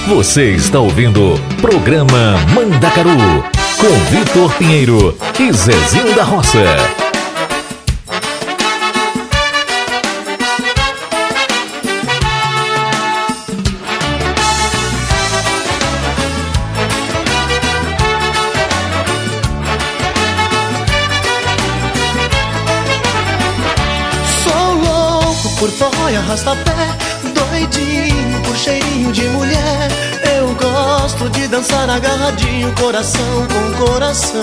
[0.09, 3.56] Você está ouvindo Programa Mandacaru
[3.87, 6.59] com Vitor Pinheiro e Zezinho da Roça.
[24.43, 26.96] Sou louco por forró e arrasta-pé Doidinho
[31.57, 34.43] dançar agarradinho Coração com coração.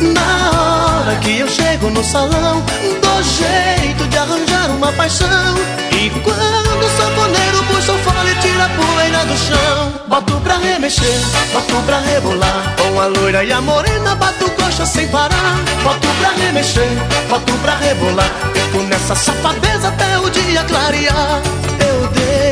[0.00, 2.64] Na hora que eu chego no salão
[3.02, 5.54] Dou jeito de arranjar uma paixão.
[5.92, 9.92] E quando o sanfoneiro puxa o fole Tira a poeira do chão.
[10.08, 11.20] Boto pra remexer,
[11.52, 12.74] boto pra rebolar.
[12.78, 15.58] Com a loira e a morena Bato coxa sem parar.
[15.82, 16.88] Boto pra remexer,
[17.28, 18.30] boto pra rebolar.
[18.54, 21.57] Fico nessa safadeza até o dia clarear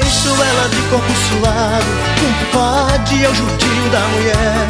[0.06, 1.86] deixo ela de corpo suado
[2.20, 4.66] Compadre o judinho da mulher.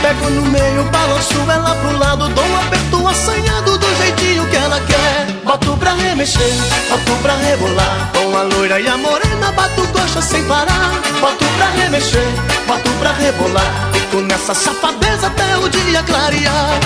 [0.00, 4.80] Pego no meio, balanço ela pro lado Dou um aperto assanhado do jeitinho que ela
[4.80, 5.26] quer.
[5.44, 6.52] Boto pra remexer,
[6.88, 8.10] boto pra rebolar.
[8.14, 10.92] Com a loira e a morena bato coxa sem parar.
[11.20, 12.26] Boto pra remexer,
[12.66, 13.90] boto pra rebolar.
[13.92, 16.80] Fico nessa safadeza até o dia clarear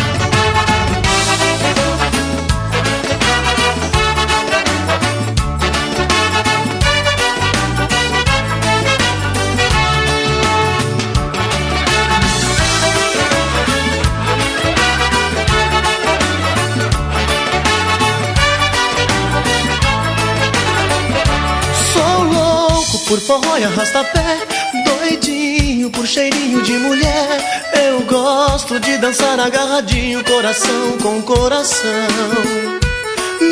[23.11, 24.39] por forró e arrasta-pé
[24.85, 27.63] Doidinho por cheirinho de mulher.
[27.85, 31.91] Eu gosto de dançar agarradinho Coração com coração.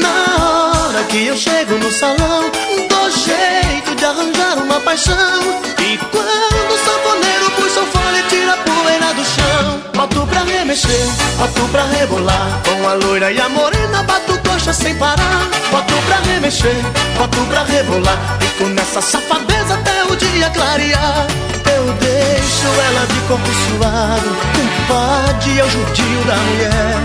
[0.00, 2.44] Na hora que eu chego no salão
[2.88, 5.40] Dou jeito de arranjar uma paixão.
[5.80, 9.82] E quando o sanfoneiro puxa o fole Tira a poeira do chão.
[9.96, 11.06] Boto pra remexer,
[11.36, 12.62] boto pra rebolar.
[12.62, 14.37] Com a loira e a morena Bato
[14.68, 15.48] coxa sem parar.
[15.70, 16.76] Boto pra remexer,
[17.16, 18.18] boto pra rebolar.
[18.40, 21.26] Fico nessa safadeza até o dia clarear.
[21.74, 24.36] Eu deixo ela de corpo suado.
[24.54, 26.96] Compadre é o judio da mulher.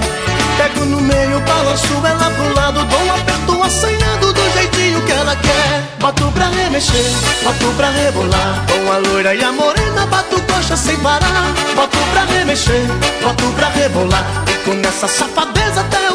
[0.58, 2.84] Pego no meio, balanço ela pro lado.
[2.86, 5.84] Dou um aperto assanhado do jeitinho que ela quer.
[6.00, 7.12] Boto pra remexer,
[7.44, 8.66] boto pra rebolar.
[8.68, 11.54] Com a loira e a morena Bato coxa sem parar.
[11.76, 12.86] Boto pra remexer,
[13.22, 14.26] boto pra rebolar.
[14.46, 15.63] Fico nessa safadeza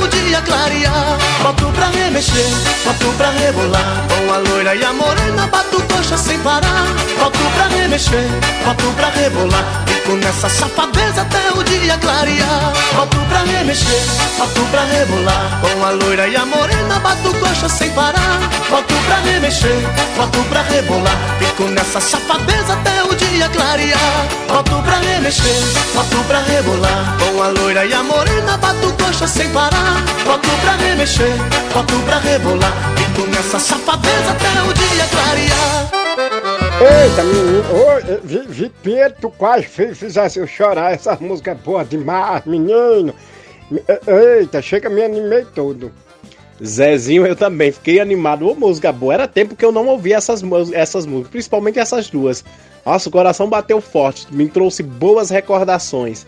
[0.02, 1.18] o dia clarear.
[1.42, 2.46] Boto pra remexer,
[2.84, 4.06] boto pra rebolar.
[4.08, 6.86] Com a loira e a morena Bato coxa sem parar.
[7.18, 8.28] Boto pra remexer,
[8.64, 12.72] boto pra rebolar Fico nessa safadeza até o dia clarear.
[12.96, 14.02] Boto pra remexer,
[14.38, 15.60] boto pra rebolar.
[15.60, 18.40] Com a loira e a morena Bato coxa sem parar.
[18.70, 19.76] Boto pra remexer,
[20.16, 21.14] boto pra rebolar.
[21.38, 24.26] Fico nessa safadeza até o dia clarear.
[24.48, 25.62] Boto pra remexer,
[25.94, 27.18] boto pra rebolar.
[27.18, 30.02] Com a loira e a morena Bato coxa sem parar.
[30.24, 31.36] Boto pra remexer,
[31.74, 32.72] boto pra rebolar.
[32.96, 39.64] Fico nessa safadeza até o dia clarear Eita, menino, ô, Vi- Vi- Pinheiro, tu quase
[39.66, 43.12] fizesse eu chorar, essa música é boa demais, menino.
[43.70, 43.82] Me-
[44.38, 45.90] Eita, chega, me animei todo.
[46.64, 48.48] Zezinho, eu também fiquei animado.
[48.48, 49.14] Ô, música boa.
[49.14, 52.44] Era tempo que eu não ouvia essas, essas músicas, principalmente essas duas.
[52.84, 56.26] Nossa, o coração bateu forte, me trouxe boas recordações.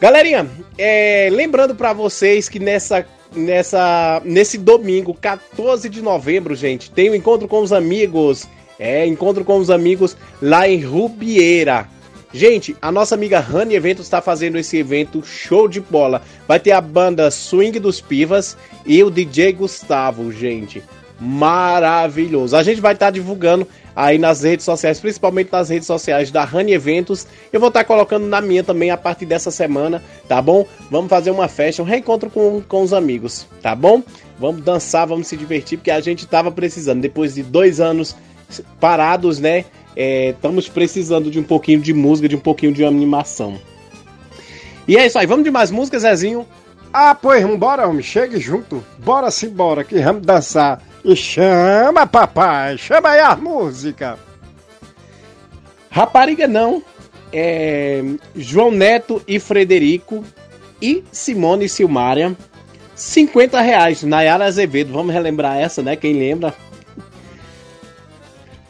[0.00, 3.04] Galerinha, é, lembrando pra vocês que nessa,
[3.34, 8.46] nessa, nesse domingo, 14 de novembro, gente, tem o encontro com os amigos.
[8.78, 11.88] É, encontro com os amigos lá em Rubieira.
[12.32, 16.22] Gente, a nossa amiga Rani Eventos está fazendo esse evento show de bola.
[16.46, 20.82] Vai ter a banda Swing dos Pivas e o DJ Gustavo, gente.
[21.18, 22.54] Maravilhoso.
[22.54, 23.66] A gente vai estar divulgando
[23.96, 27.26] aí nas redes sociais, principalmente nas redes sociais da Rani Eventos.
[27.52, 30.64] Eu vou estar colocando na minha também a partir dessa semana, tá bom?
[30.90, 34.02] Vamos fazer uma festa, um reencontro com, com os amigos, tá bom?
[34.38, 37.00] Vamos dançar, vamos se divertir, porque a gente tava precisando.
[37.00, 38.14] Depois de dois anos
[38.80, 39.64] parados, né?
[39.96, 43.58] É, estamos precisando de um pouquinho de música, de um pouquinho de animação.
[44.86, 46.46] E é isso aí, vamos de mais música, Zezinho?
[46.92, 48.84] Ah, pois vambora, homem, chegue junto.
[48.98, 50.82] Bora sim, bora, que vamos dançar.
[51.04, 54.18] E chama, papai, chama aí a música.
[55.90, 56.82] Rapariga não,
[57.32, 58.02] é
[58.34, 60.24] João Neto e Frederico
[60.80, 62.36] e Simone e Silmária.
[62.94, 65.94] 50 reais, Nayara Azevedo, vamos relembrar essa, né?
[65.96, 66.54] Quem lembra?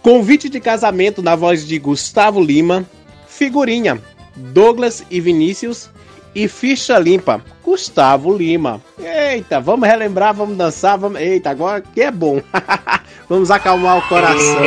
[0.08, 2.86] Convite de casamento na voz de Gustavo Lima.
[3.28, 4.00] Figurinha,
[4.34, 5.90] Douglas e Vinícius.
[6.34, 8.80] E ficha limpa, Gustavo Lima.
[8.98, 11.20] Eita, vamos relembrar, vamos dançar, vamos.
[11.20, 12.40] Eita, agora que é bom.
[13.28, 14.64] vamos acalmar o coração.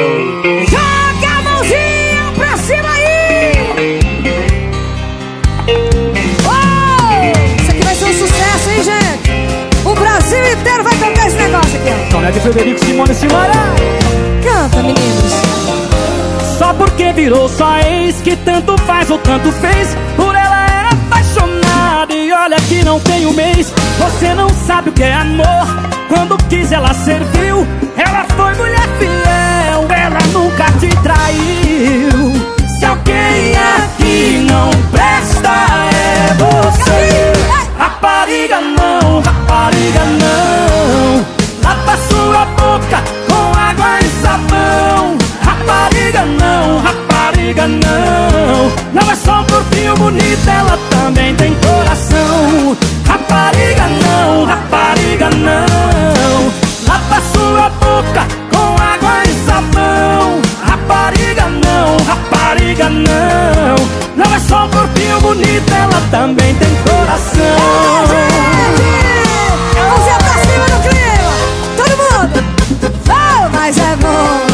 [0.70, 4.00] Joga a mãozinha pra cima aí!
[6.46, 9.90] Oh, isso aqui vai ser um sucesso, hein, gente?
[9.90, 13.54] O Brasil inteiro vai cantar esse negócio aqui, e Frederico Simone Simara.
[14.62, 15.34] Canta, meninos.
[16.60, 19.98] Só porque virou sua ex que tanto faz ou tanto fez.
[20.16, 23.74] Por ela era apaixonada e olha que não tem um mês.
[23.98, 25.66] Você não sabe o que é amor.
[26.08, 27.66] Quando quis ela serviu.
[27.98, 29.88] Ela foi mulher fiel.
[29.90, 32.32] Ela nunca te traiu.
[32.78, 35.50] Se alguém aqui não presta
[35.92, 37.34] é você.
[37.80, 41.26] Rapariga não, rapariga não.
[41.64, 41.98] Lava
[46.12, 48.92] Rapariga não, rapariga não.
[48.94, 52.78] Não é só um corpinho bonito, ela também tem coração.
[53.08, 56.52] Rapariga não, rapariga não.
[56.86, 60.42] Lava sua boca com água e sabão.
[60.68, 63.76] Rapariga não, rapariga não.
[64.18, 67.42] Não é só um corpinho bonito, ela também tem coração.
[70.68, 71.34] Do clima!
[71.78, 72.44] Todo mundo!
[73.08, 74.51] Oh, mas é bom!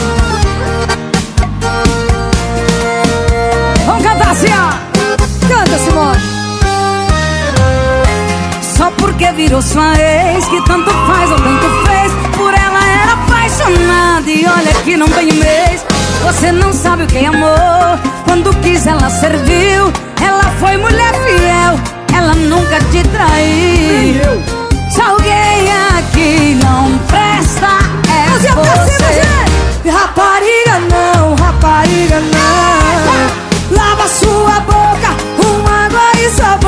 [9.38, 12.12] Virou sua ex Que tanto faz ou tanto fez.
[12.36, 15.86] Por ela era apaixonada E olha que não tem mês.
[16.24, 19.94] Você não sabe o que é amor Quando quis ela serviu.
[20.22, 21.80] Ela foi mulher fiel
[22.14, 24.42] Ela nunca te traiu.
[24.90, 27.78] Se alguém aqui não presta
[28.10, 29.90] É você.
[29.90, 33.38] Rapariga não, rapariga não.
[33.78, 36.67] Lava sua boca com água e sabão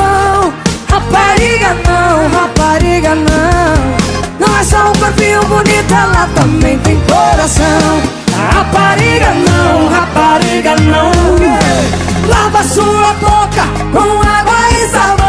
[0.90, 4.46] Rapariga não, rapariga não.
[4.46, 8.02] Não é só um corpinho bonito, ela também tem coração.
[8.54, 11.10] Rapariga não, rapariga não.
[12.28, 15.19] Lava sua boca com água e sabão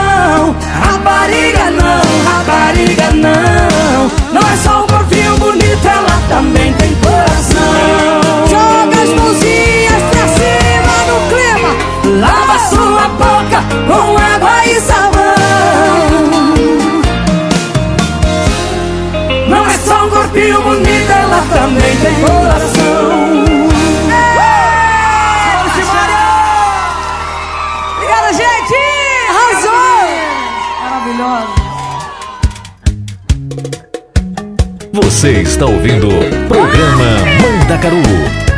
[35.61, 36.07] está ouvindo
[36.47, 38.01] programa Mandacaru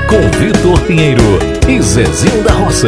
[0.08, 1.38] com Vitor Pinheiro
[1.68, 2.88] e Zezinho da Roça.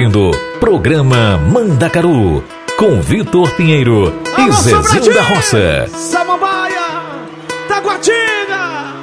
[0.00, 2.42] Ouvindo Programa Mandacaru
[2.78, 5.14] com Vitor Pinheiro e Alô, Zezinho Sobradinho!
[5.14, 5.86] da Roça.
[5.88, 7.02] Samambaia,
[7.68, 8.94] Taguatinga.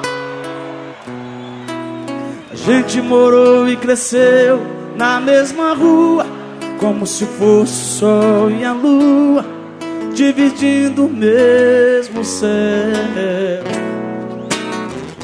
[2.52, 4.60] A gente morou e cresceu
[4.96, 6.26] na mesma rua,
[6.80, 9.46] como se fosse o sol e a lua,
[10.16, 12.50] dividindo o mesmo céu.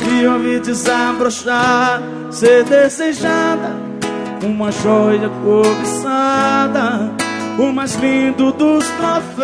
[0.07, 1.99] E eu me desabrochar,
[2.29, 3.92] ser desejada,
[4.43, 7.11] uma joia cobiçada,
[7.57, 9.43] o mais lindo dos troféus.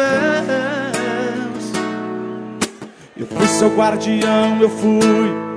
[3.17, 5.49] Eu fui seu guardião, eu fui.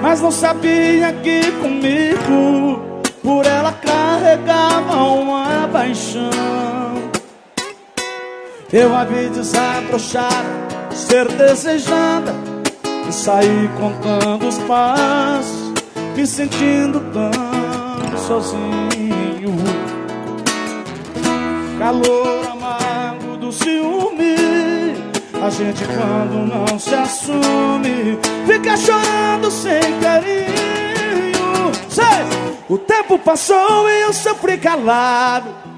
[0.00, 6.30] Mas não sabia que comigo, por ela carregava uma paixão.
[8.72, 10.44] Eu a vi desabrochar,
[10.90, 12.34] ser desejada,
[13.08, 15.65] e sair contando os passos,
[16.16, 19.54] me sentindo tão sozinho.
[21.78, 24.36] Calor amargo do ciúme.
[25.42, 32.04] A gente quando não se assume Fica chorando sem carinho Sei,
[32.68, 35.75] O tempo passou e eu sofri calado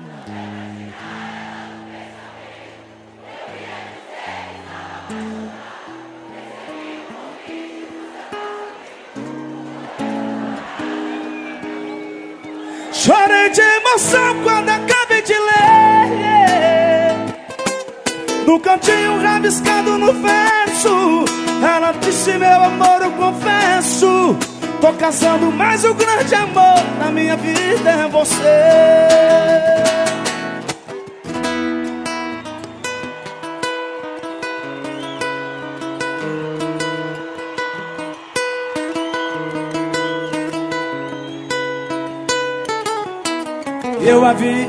[12.99, 16.19] Chorei de emoção quando acabei de ler.
[18.45, 21.25] No cantinho rabiscado no verso
[21.63, 24.37] Ela disse, meu amor, eu confesso
[24.81, 28.99] Tô casando, mas o grande amor na minha vida é você
[44.09, 44.67] Eu a vi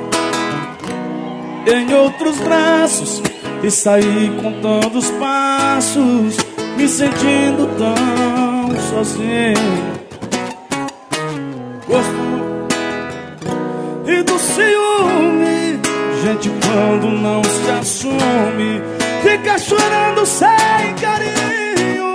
[1.65, 3.21] em outros braços
[3.63, 6.35] e saí contando os passos,
[6.75, 9.93] me sentindo tão sozinho.
[11.87, 12.11] Gosto
[14.07, 15.79] e do ciúme,
[16.21, 18.81] gente quando não se assume,
[19.23, 22.13] fica chorando sem carinho.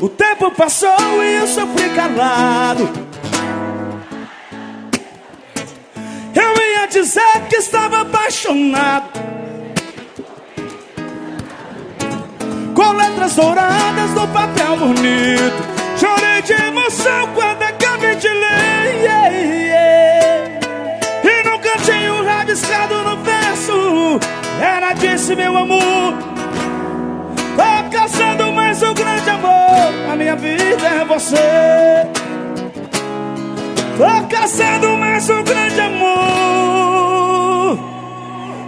[0.00, 3.11] O tempo passou e eu sofri calado.
[6.34, 9.10] Eu ia dizer que estava apaixonado.
[12.74, 15.72] Com letras douradas no papel bonito.
[15.98, 19.02] Chorei de emoção quando acabei de ler.
[19.02, 20.60] Yeah, yeah.
[21.22, 24.20] E no cantinho rabiscado no verso.
[24.60, 26.14] Ela disse meu amor.
[27.56, 30.10] Tô caçando mais um grande amor.
[30.10, 32.22] A minha vida é você
[33.96, 37.78] Tô caçando mais um grande amor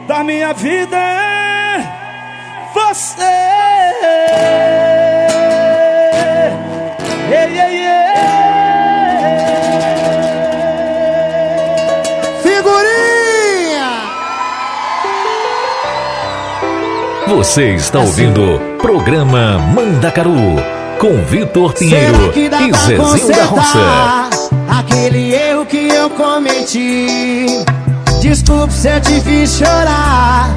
[0.07, 1.79] da minha vida é
[2.75, 3.23] você.
[7.31, 8.15] Yeah, yeah, yeah.
[12.43, 13.91] Figurinha!
[17.29, 20.57] Você está ouvindo Programa Mandacaru
[20.99, 24.34] com Vitor Pinheiro e Zezinho da Roça.
[24.69, 27.65] Aquele erro que eu cometi?
[28.21, 30.49] Desculpe se eu te fiz chorar.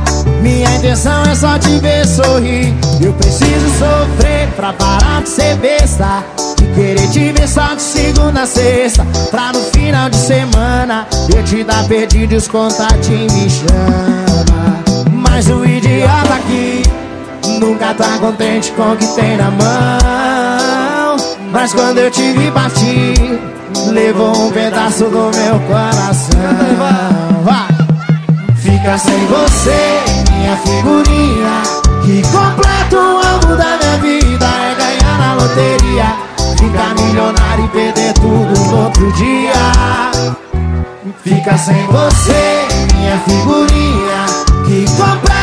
[0.42, 2.74] Minha intenção é só te ver sorrir.
[3.02, 6.24] Eu preciso sofrer pra parar de ser besta.
[6.58, 9.06] De querer te ver só de segunda a sexta.
[9.30, 14.84] Pra no final de semana eu te dar perdido e os contatinhos me chama.
[15.12, 16.84] Mas o idiota aqui
[17.60, 20.47] nunca tá contente com o que tem na mão.
[21.60, 23.16] Mas quando eu te vi partir,
[23.88, 26.40] levou um pedaço do meu coração.
[28.58, 30.04] Fica sem você,
[30.34, 31.64] minha figurinha.
[32.06, 36.16] Que completa o amo da minha vida é ganhar na loteria.
[36.60, 40.36] Ficar milionário e perder tudo no outro dia.
[41.24, 44.26] Fica sem você, minha figurinha.
[44.68, 45.37] Que completa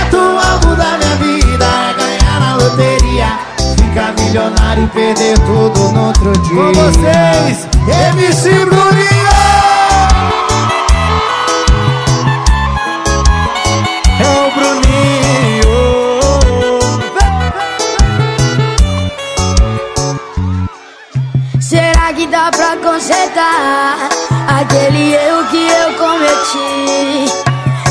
[4.75, 6.55] milionário e perder tudo no outro dia.
[6.57, 7.69] Com vocês,
[8.11, 9.05] MC Bruninho!
[14.21, 15.75] É o Bruninho.
[21.61, 24.09] Será que dá pra consertar
[24.49, 27.33] aquele erro que eu cometi?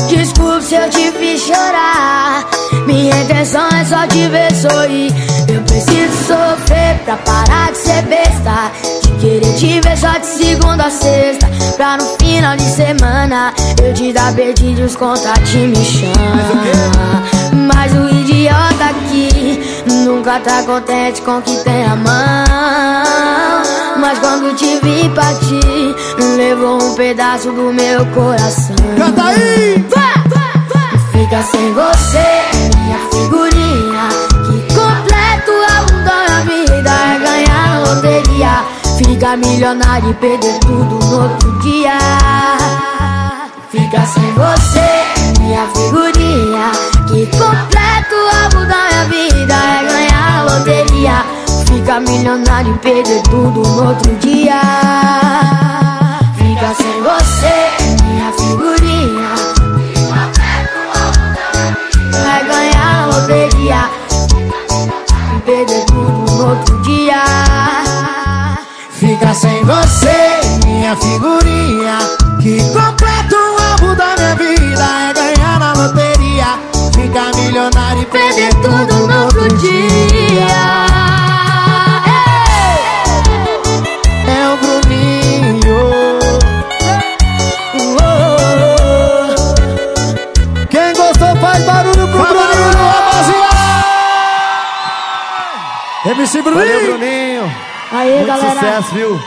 [0.08, 2.46] Desculpe se eu te fiz chorar.
[2.86, 5.33] Minha intenção é só te ver sorrir.
[5.74, 8.70] Preciso sofrer pra parar de ser besta.
[9.02, 11.50] De querer te ver só de segunda a sexta.
[11.76, 13.52] Pra no final de semana
[13.82, 17.24] eu te dar beijinhos contato e me chama.
[17.66, 23.64] Mas o idiota aqui nunca tá contente com o que tem a mão.
[23.98, 25.96] Mas quando te vi partir,
[26.36, 28.76] levou um pedaço do meu coração.
[28.96, 29.84] Canta aí!
[31.10, 34.33] Fica sem você, minha figurinha.
[36.84, 38.64] Vida é ganhar loteria.
[38.98, 41.98] Ficar milionário e perder tudo no outro dia.
[43.70, 46.70] Fica sem você, minha figurinha.
[47.08, 51.24] Que completo o da minha vida é ganhar loteria.
[51.66, 54.60] Fica milionário e perder tudo no outro dia.
[56.36, 57.23] Fica sem você,
[66.54, 67.22] outro dia.
[68.90, 71.98] Fica sem você, minha figurinha.
[72.40, 76.58] Que completa o alvo da minha vida é ganhar na loteria.
[76.94, 80.93] Ficar milionário e perder tudo no outro dia.
[96.14, 96.66] MC Bruninho.
[96.66, 97.52] Valeu, Bruninho.
[97.92, 98.54] Aí, Muito galera.
[98.54, 99.20] sucesso, viu?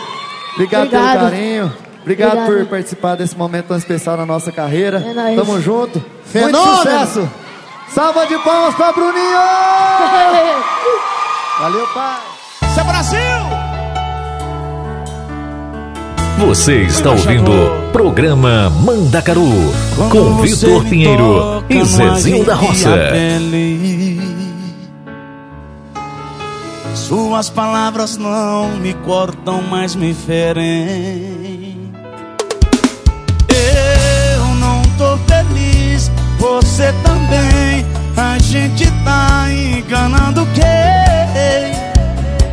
[0.54, 1.20] Obrigado, Obrigado.
[1.20, 1.74] pelo carinho.
[2.02, 2.58] Obrigado, Obrigado.
[2.58, 5.04] por participar desse momento tão especial na nossa carreira.
[5.06, 5.36] É nóis.
[5.36, 6.04] Tamo junto.
[6.26, 6.66] Fenômeno.
[6.66, 7.30] Muito sucesso.
[7.94, 9.14] Salva de palmas pra Bruninho!
[11.60, 12.18] Valeu, pai.
[12.70, 13.20] Isso é Brasil!
[16.40, 19.50] Você está ouvindo o programa Mandacaru
[20.12, 22.90] com Vitor Pinheiro e Zezinho da Roça.
[26.98, 31.94] Suas palavras não me cortam, mas me ferem.
[33.48, 37.86] Eu não tô feliz, você também.
[38.18, 40.64] A gente tá enganando quem?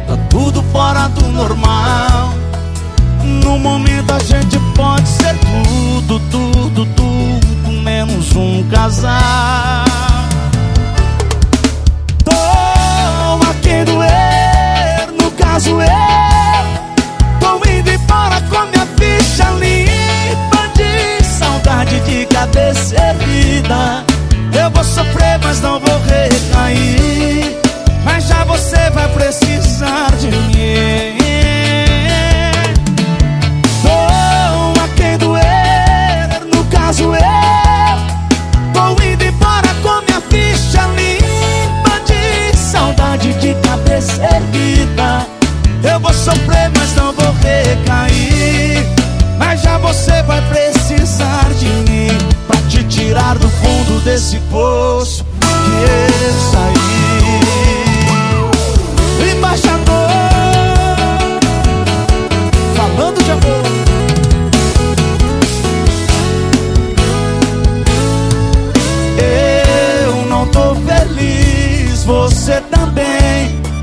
[0.06, 2.34] Tá tudo fora do normal.
[3.24, 9.84] No momento a gente pode ser tudo, tudo, tudo, menos um casal.
[12.24, 14.33] Tô a quem doer, no
[15.54, 24.04] caso eu Tô indo embora com minha ficha limpa de saudade de cabeça erguida.
[24.60, 27.60] Eu vou sofrer, mas não vou recair.
[28.04, 31.18] Mas já você vai precisar de mim.
[33.82, 37.33] Tô a quem doer, no caso eu
[46.04, 48.86] vou sofrer, mas não vou recair.
[49.38, 52.08] Mas já você vai precisar de mim
[52.46, 57.03] pra te tirar do fundo desse poço que eu saí.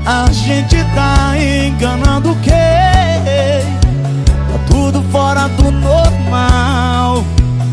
[0.04, 2.52] A gente tá enganando quem?
[2.52, 7.24] Tá tudo fora do normal.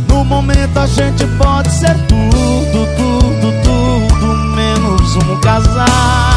[0.07, 6.28] No momento a gente pode ser tudo, tudo, tudo, menos um casal.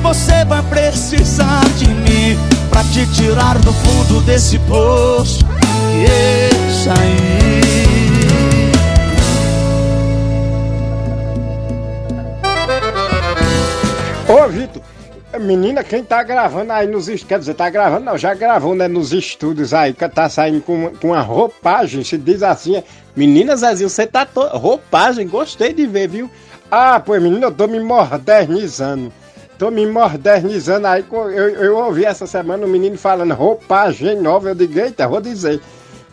[0.00, 2.38] Você vai precisar de mim
[2.70, 5.44] Pra te tirar do fundo desse poço
[5.92, 7.60] E sair
[14.28, 14.80] Ô, Vitor,
[15.40, 18.86] menina, quem tá gravando aí nos estúdios, quer dizer, tá gravando, não, já gravou, né,
[18.86, 22.84] nos estúdios aí, que tá saindo com, com uma roupagem, se diz assim, é,
[23.16, 24.40] Menina Zezinho, você tá to...
[24.56, 26.30] roupagem, gostei de ver, viu?
[26.70, 29.12] Ah, pois menino, eu tô me modernizando.
[29.60, 31.04] Tô me modernizando aí.
[31.12, 34.48] Eu, eu ouvi essa semana o menino falando roupagem nova.
[34.48, 35.60] Eu digo, eita, vou dizer.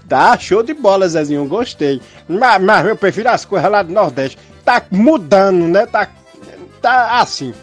[0.06, 2.02] Tá show de bola, Zezinho, gostei.
[2.28, 4.38] Mas, mas eu prefiro as coisas lá do Nordeste.
[4.66, 5.86] Tá mudando, né?
[5.86, 6.10] Tá,
[6.82, 7.54] tá assim.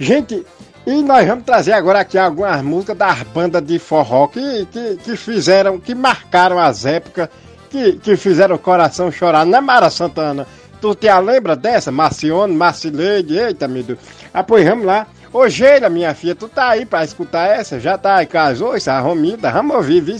[0.00, 0.46] Gente,
[0.86, 5.14] e nós vamos trazer agora aqui algumas músicas das bandas de forró que, que, que
[5.14, 7.28] fizeram, que marcaram as épocas,
[7.68, 9.44] que, que fizeram o coração chorar.
[9.44, 10.46] Não é Mara Santana?
[10.80, 11.92] Tu te lembra dessa?
[11.92, 13.98] Marcione, Marcileide, eita, meu Deus.
[14.32, 15.06] Ah, pois vamos lá.
[15.34, 17.80] Ô, Geila, minha filha, tu tá aí pra escutar essa?
[17.80, 20.16] Já tá aí, casou, isso, a Romilda, vamos ouvir, viu?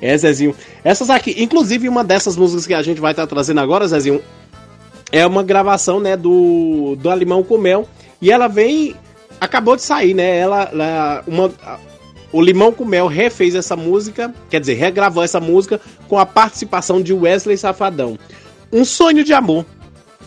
[0.00, 0.52] É, Zezinho.
[0.82, 4.20] Essas aqui, inclusive uma dessas músicas que a gente vai estar trazendo agora, Zezinho,
[5.12, 7.88] é uma gravação, né, do, do Alimão com Mel.
[8.20, 8.96] E ela vem.
[9.40, 10.38] Acabou de sair, né?
[10.38, 10.68] Ela.
[10.72, 11.52] ela- uma,
[12.32, 17.00] o Limão com Mel refez essa música, quer dizer, regravou essa música com a participação
[17.02, 18.18] de Wesley Safadão.
[18.72, 19.66] Um sonho de amor.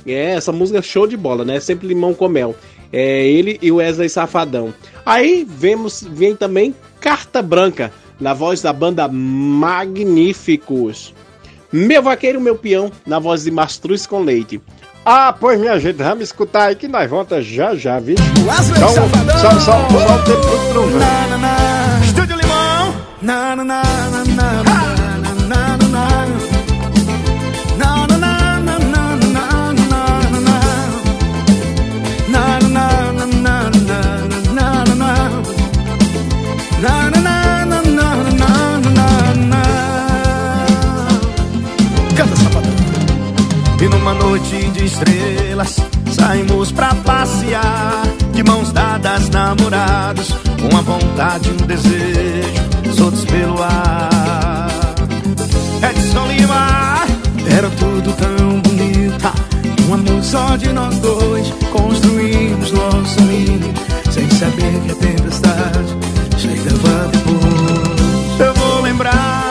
[0.06, 1.60] É, essa música é show de bola, né?
[1.60, 2.56] Sempre Limão com Mel.
[2.94, 4.74] É ele e o Wesley Safadão.
[5.06, 11.14] Aí vemos, vem também Carta Branca, na voz da banda Magníficos.
[11.72, 14.62] Meu vaqueiro, meu peão, na voz de Mastruz com Leite.
[15.06, 18.16] Ah, pois minha gente, vamos escutar aí que nós voltamos já já, viu?
[18.48, 19.38] Wesley Só, um- Safadão.
[19.40, 21.00] só, só, só o tempo trovão.
[21.00, 22.00] Na, na, na.
[22.06, 22.96] Estúdio Limão.
[23.22, 24.95] Na, na, na, na, na, na,
[44.86, 45.78] estrelas.
[46.12, 50.30] Saímos pra passear De mãos dadas, namorados
[50.62, 54.70] Com a vontade, um desejo Soltos pelo ar.
[55.84, 57.06] Edson Lima
[57.50, 59.34] Era tudo tão bonito
[59.90, 63.74] Um amor só de nós dois Construímos nosso ninho
[64.12, 65.98] Sem saber que a tempestade
[66.38, 69.46] Chegava depois Eu vou lembrar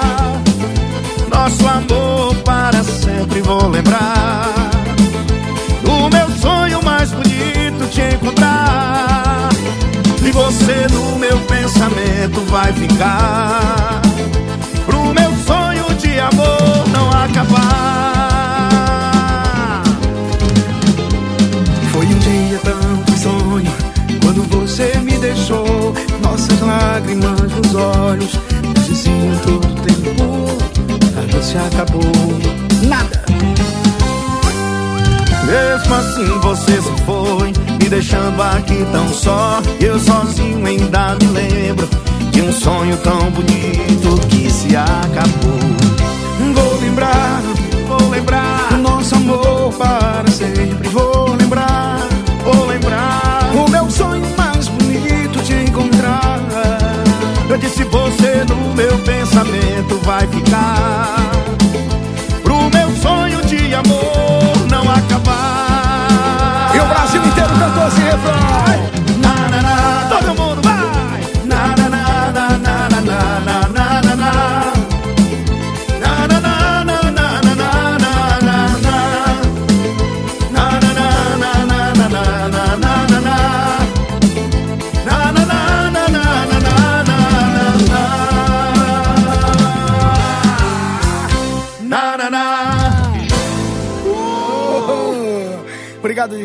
[1.31, 3.84] nosso amor para sempre vou lembrar
[10.35, 14.03] você no meu pensamento vai ficar.
[14.85, 18.25] Pro meu sonho de amor não acabar.
[21.93, 23.73] Foi um dia tão sonho
[24.21, 28.33] Quando você me deixou Nossas lágrimas nos olhos
[28.85, 30.49] Diziam todo tempo
[31.15, 32.03] Nada se acabou.
[32.83, 33.25] Nada.
[35.47, 37.54] Mesmo assim você se foi
[37.95, 39.63] deixando aqui tão só.
[39.81, 41.89] Eu sozinho ainda me lembro
[42.33, 45.61] De um sonho tão bonito Que se acabou.
[46.55, 47.41] Vou lembrar,
[47.87, 50.89] vou lembrar Do nosso amor para sempre.
[50.89, 52.01] Vou lembrar,
[52.43, 56.41] vou lembrar O meu sonho mais bonito te encontrar.
[57.49, 61.31] Eu disse você no meu pensamento vai ficar
[62.43, 66.73] Pro meu sonho de amor não acabar.
[66.75, 67.44] E o Brasil inteiro
[67.85, 68.94] Vamos refrão.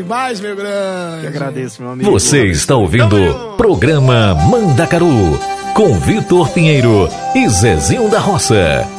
[0.04, 1.22] Demais, meu grande.
[1.22, 2.12] Que agradeço, meu amigo.
[2.12, 5.40] Você está ouvindo Programa Mandacaru
[5.74, 8.99] com Vitor Pinheiro e Zezinho da Roça.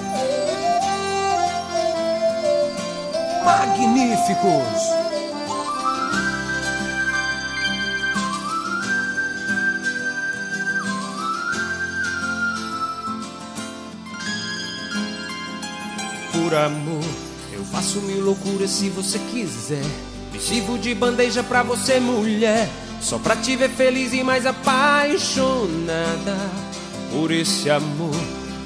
[21.30, 22.68] seja pra você, mulher.
[23.00, 26.36] Só pra te ver feliz e mais apaixonada
[27.12, 28.20] por esse amor.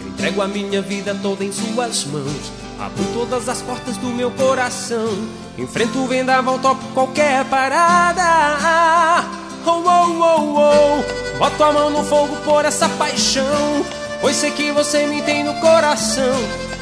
[0.07, 2.53] Entrego a minha vida toda em suas mãos.
[2.81, 5.11] Abro todas as portas do meu coração.
[5.59, 9.25] Enfrento o vendaval, topo qualquer parada.
[9.67, 11.39] Oh, oh, oh, oh.
[11.39, 13.85] Boto a mão no fogo por essa paixão.
[14.23, 16.35] Pois sei que você me tem no coração.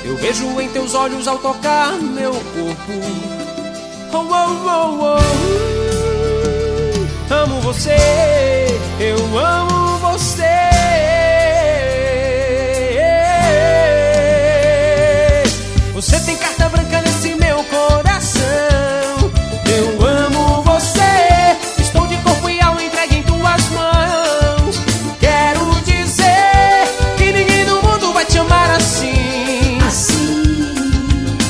[0.04, 3.41] Eu vejo em teus olhos ao tocar meu corpo
[4.14, 4.28] Oh, oh,
[4.68, 5.18] oh,
[7.30, 7.34] oh.
[7.34, 7.96] Amo você,
[9.00, 10.42] eu amo você.
[15.94, 18.42] Você tem carta branca nesse meu coração.
[19.74, 21.56] Eu amo você.
[21.78, 24.78] Estou de corpo e alma entregue em tuas mãos.
[25.20, 26.84] Quero dizer
[27.16, 29.78] que ninguém no mundo vai te amar assim.
[29.86, 30.42] Assim.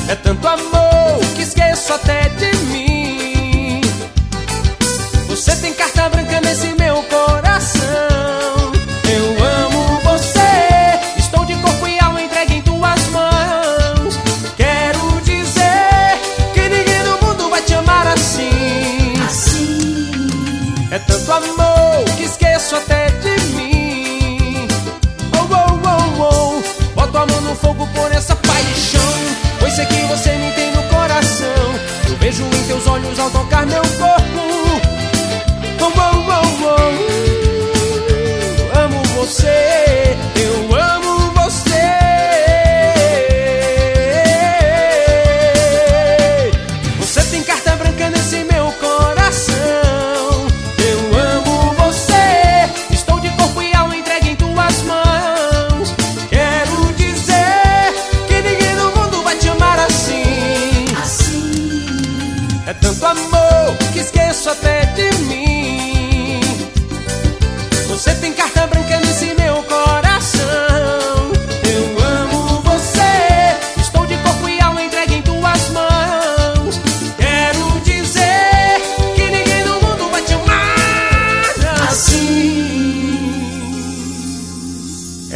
[0.07, 2.52] É tanto amor que esqueço até de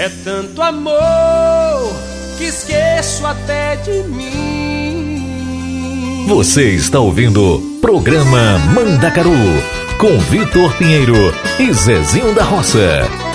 [0.07, 1.93] É tanto amor
[2.37, 5.43] que esqueço até de mim.
[6.29, 9.33] Você está ouvindo programa Mandacaru
[9.99, 13.26] com Vitor Pinheiro e Zezinho da Roça.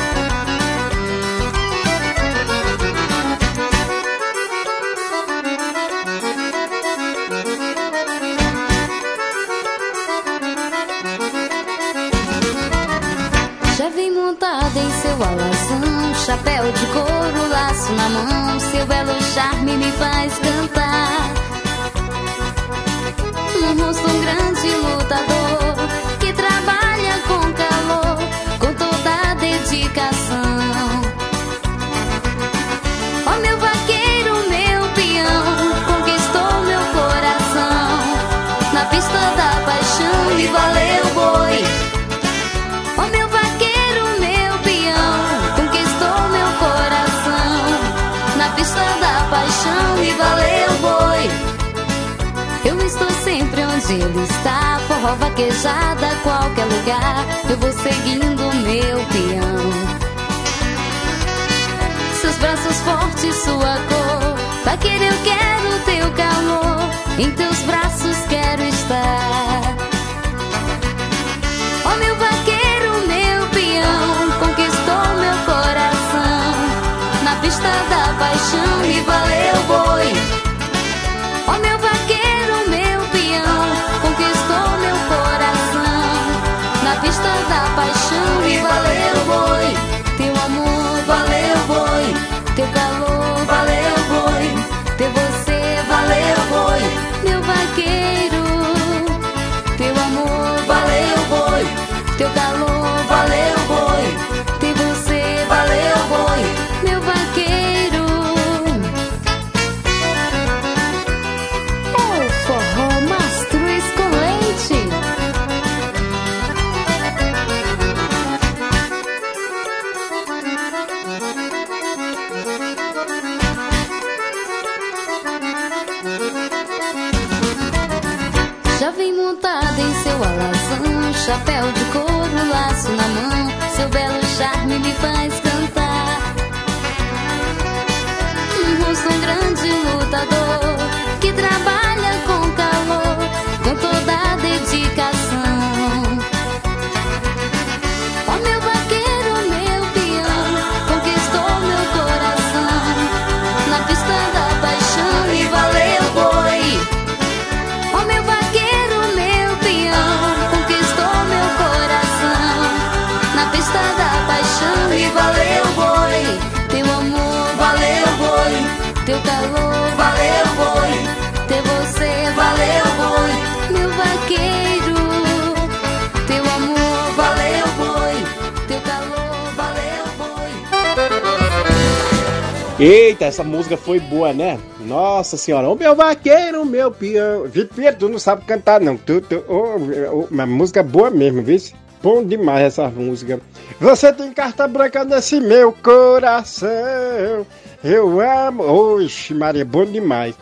[183.72, 184.58] Música foi boa, né?
[184.80, 187.44] Nossa senhora, o meu vaqueiro, meu peão.
[187.44, 188.96] Vitor tu não sabe cantar, não.
[188.96, 191.58] Tu, tu, oh, uma música boa mesmo, viu?
[192.02, 193.40] Bom demais essa música.
[193.80, 197.46] Você tem carta branca nesse meu coração.
[197.82, 198.64] Eu amo.
[198.64, 200.34] Oxe, Maria, bom demais.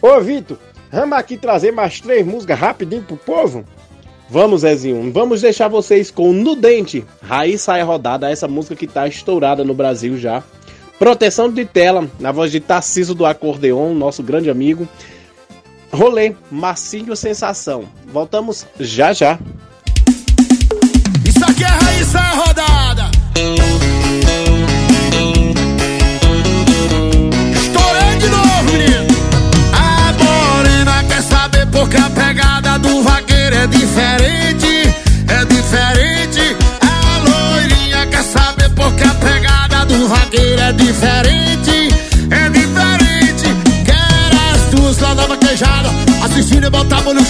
[0.00, 0.58] Ô, Vitor,
[0.92, 3.64] vamos aqui trazer mais três músicas rapidinho pro povo?
[4.28, 9.06] Vamos, Zezinho, vamos deixar vocês com No Dente, Raiz Sai Rodada, essa música que tá
[9.06, 10.42] estourada no Brasil já.
[10.98, 14.88] Proteção de tela, na voz de Tarciso do Acordeon, nosso grande amigo.
[15.92, 17.84] Rolê, Massinho Sensação.
[18.06, 19.38] Voltamos já já.
[21.26, 22.75] Isso aqui é raiz é rodada.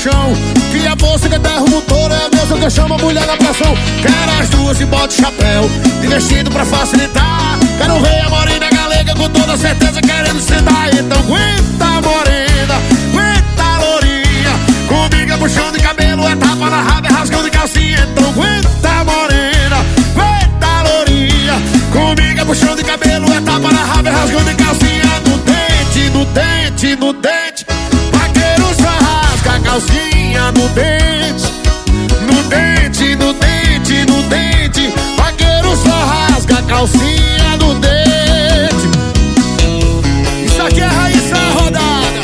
[0.06, 3.36] Que a moça que derruba o motor é a mesma que chama a mulher na
[3.36, 3.74] pressão.
[4.00, 5.68] Quer as duas e bota o chapéu.
[6.00, 7.58] De vestido pra facilitar.
[7.76, 10.94] Quero ver a morena galega com toda certeza querendo sentar.
[10.94, 12.74] Então aguenta, morena.
[13.10, 14.52] Aguenta, lourinha.
[14.86, 18.08] Comigo é puxão de cabelo, é tapa na raba, é rasgão de calcinha.
[18.12, 19.84] Então aguenta, morena.
[20.14, 21.54] Aguenta, lourinha.
[21.92, 25.20] Comigo é puxão de cabelo, é tapa na raba, é rasgão de calcinha.
[25.26, 27.55] No dente, no dente, no dente.
[29.76, 31.52] A calcinha no dente.
[32.22, 34.94] No dente, no dente, no dente.
[35.18, 38.88] Vaqueiro só rasga a calcinha no dente.
[40.46, 42.20] Isso aqui é raiz da rodada.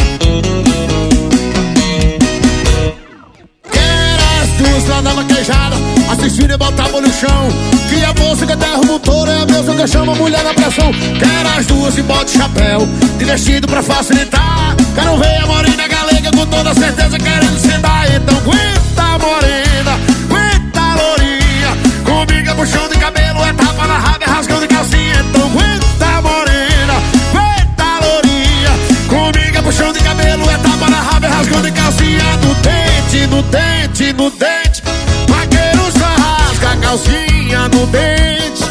[3.70, 5.76] Quer as duas lá na vaquejada.
[6.10, 7.48] Assistindo e botar a no chão.
[7.90, 10.54] Que a moça que derruba o touro é a mesma que chama a mulher na
[10.54, 10.90] pressão.
[11.18, 12.88] Quer as duas e bota o chapéu.
[13.18, 14.74] De vestido pra facilitar.
[14.94, 16.01] Quero ver a morena galega
[16.36, 18.10] com toda certeza querendo sentar.
[18.10, 19.98] Então aguenta, morena.
[20.24, 21.76] Aguenta, lourinha.
[22.04, 25.24] Comigo é puxão de cabelo, é tapa na raba, é rasgão de calcinha.
[25.30, 26.94] Então aguenta, morena.
[27.30, 28.70] Aguenta, lourinha.
[29.08, 32.36] Comigo é puxão de cabelo, é tapa na raba, é rasgão de calcinha.
[32.42, 34.82] No dente, no dente, no dente.
[35.28, 38.64] Vaqueiro só rasga a calcinha no dente.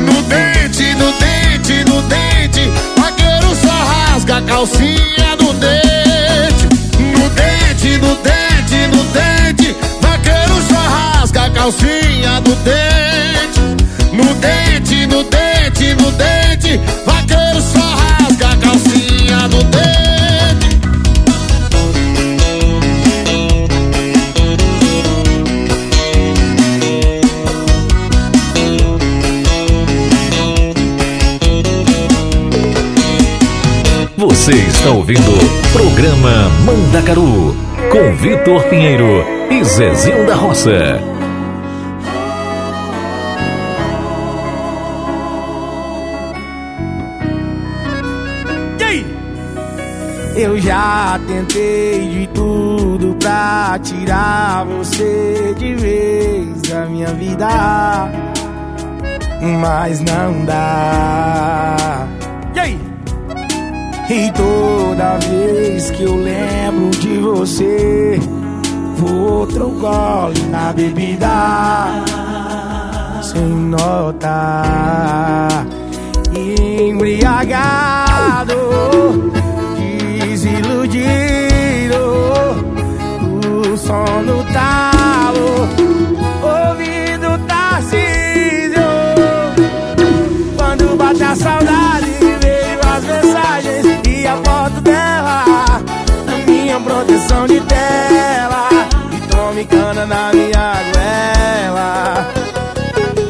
[0.00, 2.72] No dente, no dente, no dente.
[2.96, 5.43] Vaqueiro só rasga a calcinha no dente.
[11.64, 13.60] Calcinha no dente.
[14.12, 16.78] No dente, no dente, no dente.
[17.06, 20.78] Vaqueiro só rasga a calcinha no dente.
[34.18, 37.56] Você está ouvindo o programa Mandacaru
[37.90, 41.13] com Vitor Pinheiro e Zezinho da Roça.
[50.64, 58.10] Já tentei de tudo pra tirar você de vez da minha vida,
[59.60, 62.06] mas não dá.
[62.54, 62.80] E aí?
[64.08, 68.18] E toda vez que eu lembro de você,
[68.96, 72.02] vou outro gole na bebida,
[73.22, 74.06] sem notar,
[76.34, 77.74] embriagado
[80.86, 81.96] desiludido
[83.72, 85.68] O sono talo
[86.42, 88.82] Ouvindo Tarcísio
[90.56, 92.06] Quando bate a saudade
[92.40, 95.44] Veio as mensagens e a foto dela
[96.26, 98.68] Na minha proteção de tela.
[99.12, 102.28] E tome cana na minha goela.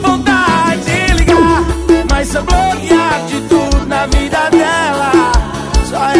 [0.02, 1.62] Vontade de ligar
[2.10, 5.33] Mas sou bloqueado de tudo na vida dela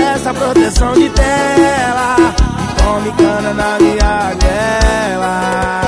[0.01, 2.17] essa proteção de tela.
[2.77, 5.84] Tome cana na minha goela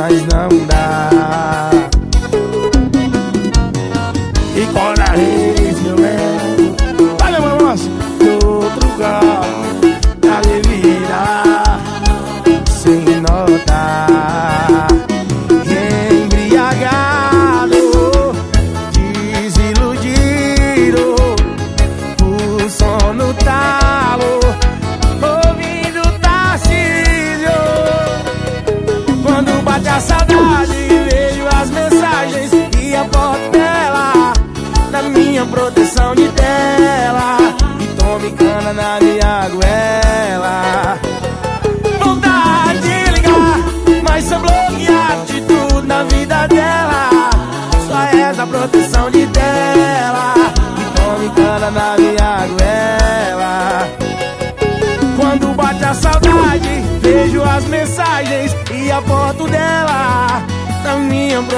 [0.00, 1.09] mas não dá.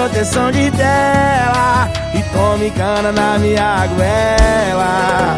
[0.02, 1.88] Proteção de tela.
[2.12, 5.36] E tome cana na minha goela.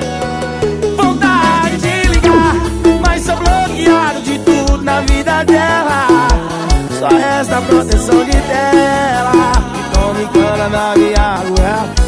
[0.96, 2.54] Vontade de ligar,
[3.04, 6.06] mas sou bloqueado de tudo na vida dela.
[6.98, 9.32] Só resta proteção de tela.
[9.74, 12.03] E tome cana na minha goela.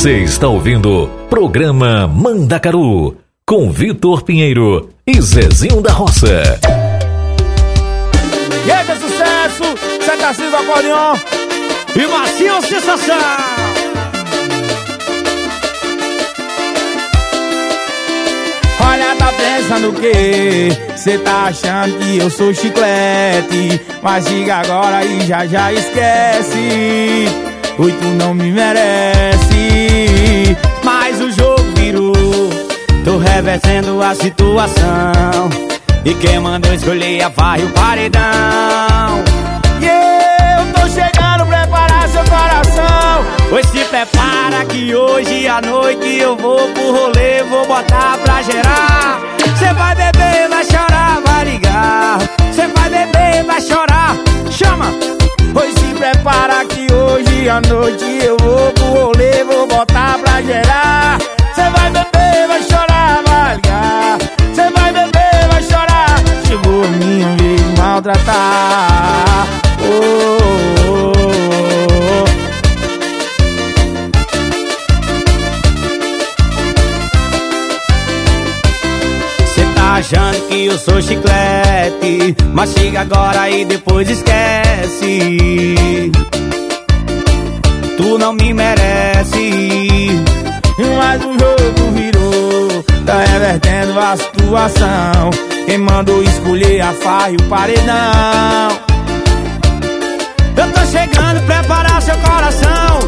[0.00, 6.58] Você está ouvindo Programa Mandacaru com Vitor Pinheiro e Zezinho da Roça.
[8.66, 9.64] E aí, que sucesso!
[10.00, 11.16] Senta Assis do acordeon
[11.94, 13.14] e Macio Sensação!
[18.82, 20.70] Olha, tá pensando o quê?
[20.96, 27.26] Cê tá achando que eu sou chiclete Mas diga agora e já já esquece
[27.78, 29.39] Oi, tu não me merece
[33.04, 35.50] Tô revertendo a situação.
[36.04, 39.24] E quem mandou escolher a farra e o paredão?
[39.80, 43.24] E eu tô chegando, preparar seu coração.
[43.48, 49.20] Pois se prepara que hoje à noite eu vou pro rolê Vou botar pra gerar.
[49.58, 52.18] Cê vai beber, vai chorar, vai ligar.
[52.52, 54.16] Cê vai beber, vai chorar.
[54.50, 54.86] Chama!
[55.52, 61.18] Pois se prepara que hoje à noite eu vou pro rolê Vou botar pra gerar.
[61.54, 62.89] Cê vai beber, vai chorar,
[66.88, 69.46] Minha vez de maltratar.
[69.82, 70.38] Oh,
[70.86, 72.24] oh, oh.
[79.46, 85.34] Cê tá achando que eu sou chiclete Mas chega agora e depois esquece.
[87.96, 90.10] Tu não me merece.
[90.98, 95.30] Mas o jogo virou Tá revertendo a situação
[95.70, 98.70] Quem mandou escolher a farra e o paredão?
[100.56, 102.98] Eu tô chegando, preparar seu coração.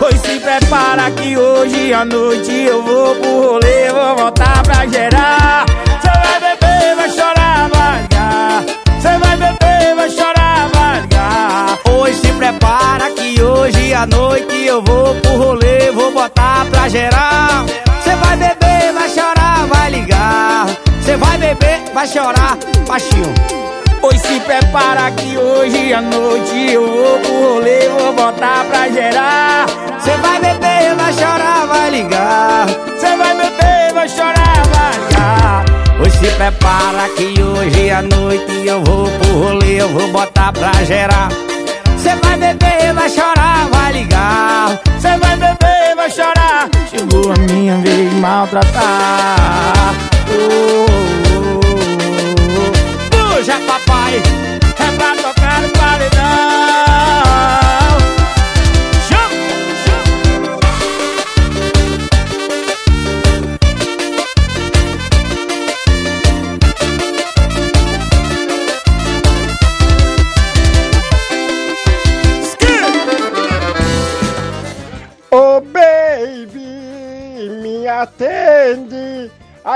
[0.00, 5.64] Pois se prepara que hoje à noite eu vou pro rolê Vou voltar pra gerar.
[6.02, 8.64] Cê vai beber, vai chorar, vai ligar
[9.00, 14.82] Cê vai beber, vai chorar, vai ligar Pois se prepara que hoje à noite eu
[14.82, 17.64] vou pro rolê Vou botar pra gerar.
[18.02, 20.17] Cê vai beber, vai chorar, vai ligar
[21.08, 23.32] Cê vai beber, vai chorar, baixinho
[23.98, 29.66] Pois se prepara que hoje à noite eu vou pro rolê, vou botar pra gerar.
[30.00, 32.66] Cê vai beber, vai chorar, vai ligar.
[32.98, 35.64] Cê vai beber, vai chorar, vai ligar.
[35.96, 40.72] Pois se prepara que hoje à noite eu vou pro rolê, eu vou botar pra
[40.84, 41.30] gerar.
[41.96, 44.78] Cê vai beber, vai chorar, vai ligar.
[45.00, 46.68] Cê vai beber, vai chorar.
[46.90, 50.17] Chegou a minha vez de maltratar.
[50.30, 50.86] Oh.
[53.10, 56.57] Puxa, papai, é pra tocar no paredão.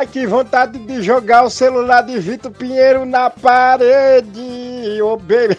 [0.02, 5.00] Ai que vontade de jogar o celular de Vitor Pinheiro na parede.
[5.00, 5.56] Ô baby.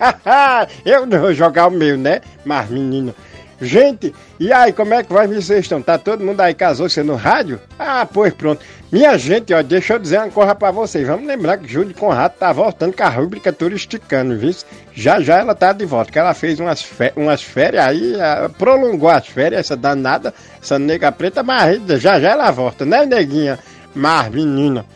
[0.82, 2.22] Eu não vou jogar o meu, né?
[2.42, 3.14] Mas menino.
[3.60, 5.82] Gente, e aí, como é que vai vocês estão?
[5.82, 7.60] Tá todo mundo aí casou você no rádio?
[7.78, 8.64] Ah, pois pronto.
[8.90, 11.06] Minha gente, ó, deixa eu dizer uma coisa pra vocês.
[11.06, 14.54] Vamos lembrar que Júlia Conrado tá voltando com a rubrica turisticando, viu?
[14.94, 16.86] Já já ela tá de volta, que ela fez umas,
[17.16, 18.14] umas férias aí,
[18.56, 20.32] prolongou as férias, essa danada,
[20.62, 23.58] essa nega preta, mas já já ela volta, né, neguinha?
[23.92, 24.86] Mas, menina.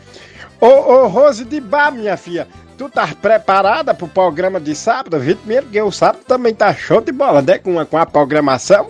[0.59, 2.47] Ô, ô, Rose de Bar, minha filha,
[2.77, 5.19] tu tá preparada pro programa de sábado?
[5.19, 7.57] Vitor Pinheiro, porque o sábado também tá show de bola, né?
[7.57, 8.87] Com a, com a programação.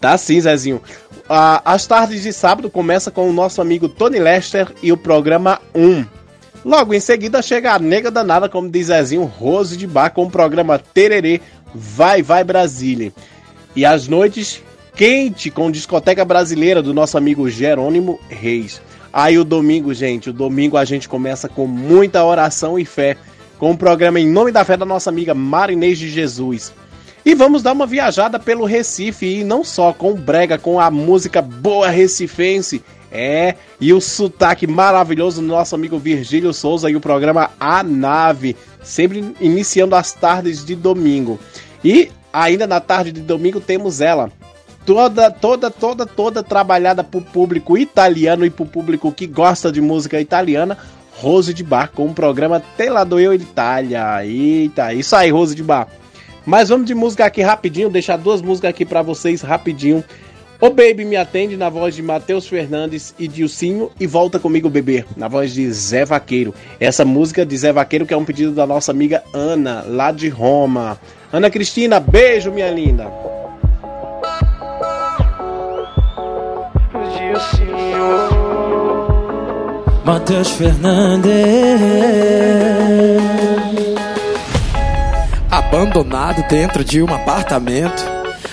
[0.00, 0.82] Tá sim, Zezinho.
[1.28, 5.60] Ah, as tardes de sábado começa com o nosso amigo Tony Lester e o programa
[5.74, 6.04] 1.
[6.64, 10.30] Logo em seguida chega a nega danada, como diz Zezinho, Rose de Bar, com o
[10.30, 11.40] programa Tererê
[11.74, 13.12] Vai Vai Brasília.
[13.74, 14.62] E às noites,
[14.94, 18.80] quente com discoteca brasileira do nosso amigo Jerônimo Reis.
[19.12, 23.16] Aí o domingo, gente, o domingo a gente começa com muita oração e fé,
[23.58, 26.72] com o programa Em Nome da Fé da nossa amiga Marinês de Jesus.
[27.26, 31.42] E vamos dar uma viajada pelo Recife e não só com brega, com a música
[31.42, 32.84] boa recifense.
[33.10, 38.54] É, e o sotaque maravilhoso do nosso amigo Virgílio Souza e o programa A Nave,
[38.80, 41.36] sempre iniciando as tardes de domingo.
[41.84, 44.30] E ainda na tarde de domingo temos ela,
[44.84, 49.72] toda, toda, toda, toda trabalhada para o público italiano e para o público que gosta
[49.72, 50.78] de música italiana,
[51.16, 54.24] Rose de Bar, com o programa Telado Eu Itália.
[54.24, 55.88] Eita, isso aí, Rose de Bar.
[56.46, 60.04] Mas vamos de música aqui rapidinho, deixar duas músicas aqui para vocês rapidinho.
[60.60, 65.04] O Baby Me Atende, na voz de Matheus Fernandes e Dilcinho, e Volta Comigo Bebê,
[65.16, 66.54] na voz de Zé Vaqueiro.
[66.80, 70.28] Essa música de Zé Vaqueiro que é um pedido da nossa amiga Ana, lá de
[70.28, 70.98] Roma.
[71.32, 73.10] Ana Cristina, beijo, minha linda.
[80.04, 81.30] Matheus Fernandes
[85.66, 88.04] Abandonado dentro de um apartamento.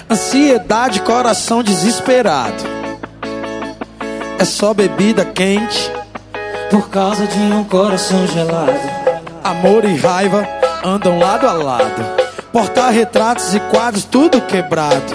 [0.10, 2.64] Ansiedade, coração desesperado.
[4.40, 5.92] É só bebida quente
[6.70, 8.74] Por causa de um coração gelado.
[9.44, 10.48] Amor e raiva
[10.84, 12.04] andam lado a lado.
[12.52, 15.14] Porta-retratos e quadros tudo quebrado.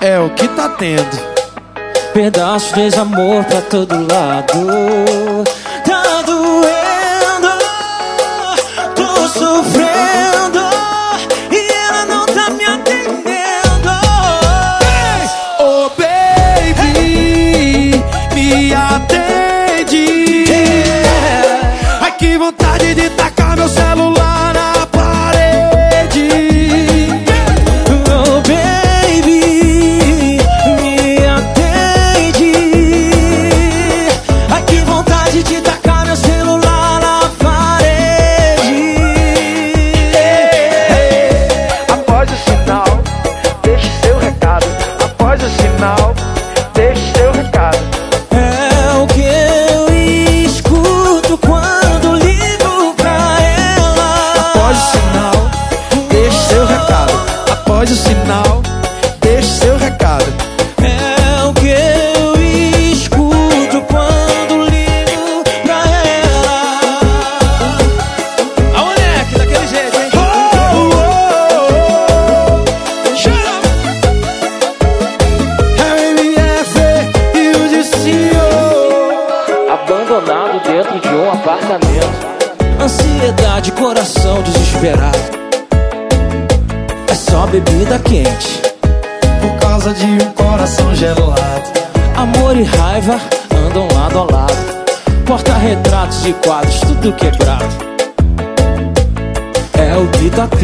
[0.00, 1.28] É o que tá tendo.
[2.14, 5.44] Pedaços de desamor pra todo lado.
[5.84, 6.77] Tá doendo
[9.34, 9.62] Tô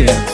[0.03, 0.34] o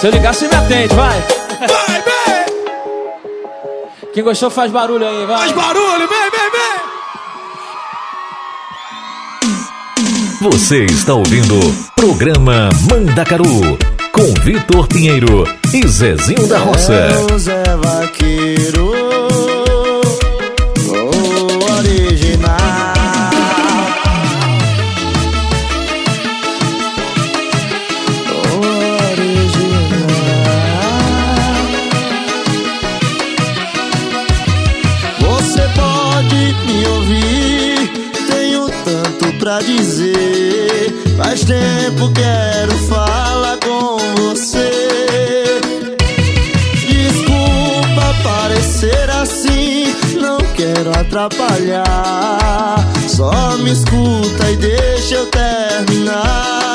[0.00, 1.20] Se eu ligar, você me atende, vai.
[1.60, 2.46] Vai, vem!
[4.14, 5.36] Quem gostou faz barulho aí, vai.
[5.36, 6.80] Faz barulho, vem, vem, vem!
[10.40, 11.54] Você está ouvindo
[11.94, 13.76] Programa Mandacaru
[14.10, 15.44] com Vitor Pinheiro
[15.74, 16.94] e Zezinho da Roça.
[16.94, 18.94] É o Zé Vaqueiro,
[42.00, 45.60] tempo quero falar com você.
[46.88, 52.86] Desculpa parecer assim, não quero atrapalhar.
[53.06, 56.69] Só me escuta e deixa eu terminar.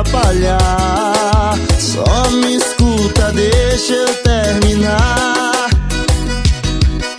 [0.00, 1.58] Atrapalhar.
[1.78, 5.68] Só me escuta, deixa eu terminar.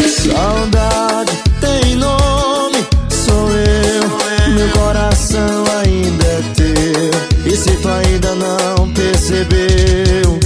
[0.07, 4.53] Saudade tem nome, sou eu.
[4.53, 7.51] Meu coração ainda é teu.
[7.51, 10.39] E se tu ainda não percebeu,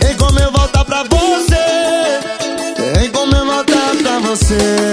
[0.00, 2.20] tem como eu voltar pra você?
[2.94, 4.85] Tem como eu voltar pra você?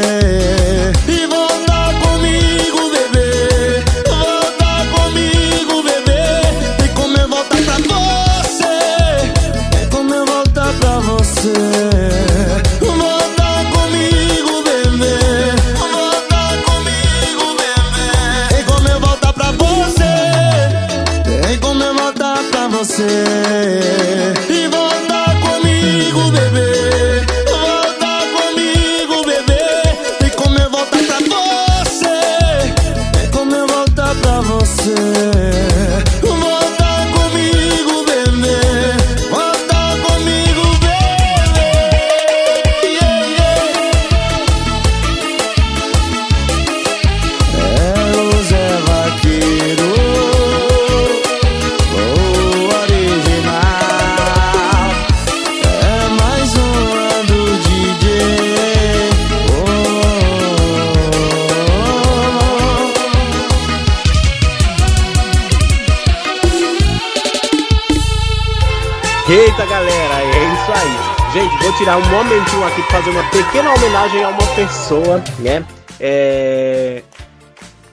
[73.03, 75.65] Fazer uma pequena homenagem a uma pessoa, né?
[75.99, 77.03] É...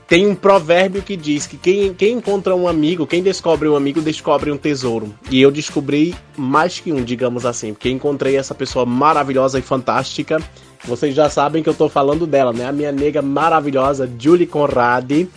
[0.06, 4.00] Tem um provérbio que diz que quem, quem encontra um amigo, quem descobre um amigo,
[4.00, 5.12] descobre um tesouro.
[5.28, 10.40] E eu descobri mais que um, digamos assim, porque encontrei essa pessoa maravilhosa e fantástica.
[10.84, 12.66] Vocês já sabem que eu tô falando dela, né?
[12.66, 15.28] A minha nega maravilhosa, Julie Conradi.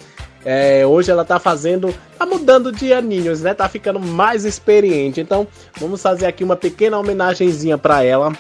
[0.46, 3.56] É, hoje ela tá fazendo, tá mudando de aninhos, né?
[3.56, 5.20] Tá ficando mais experiente.
[5.20, 5.48] Então,
[5.80, 8.34] vamos fazer aqui uma pequena homenagenzinha para ela.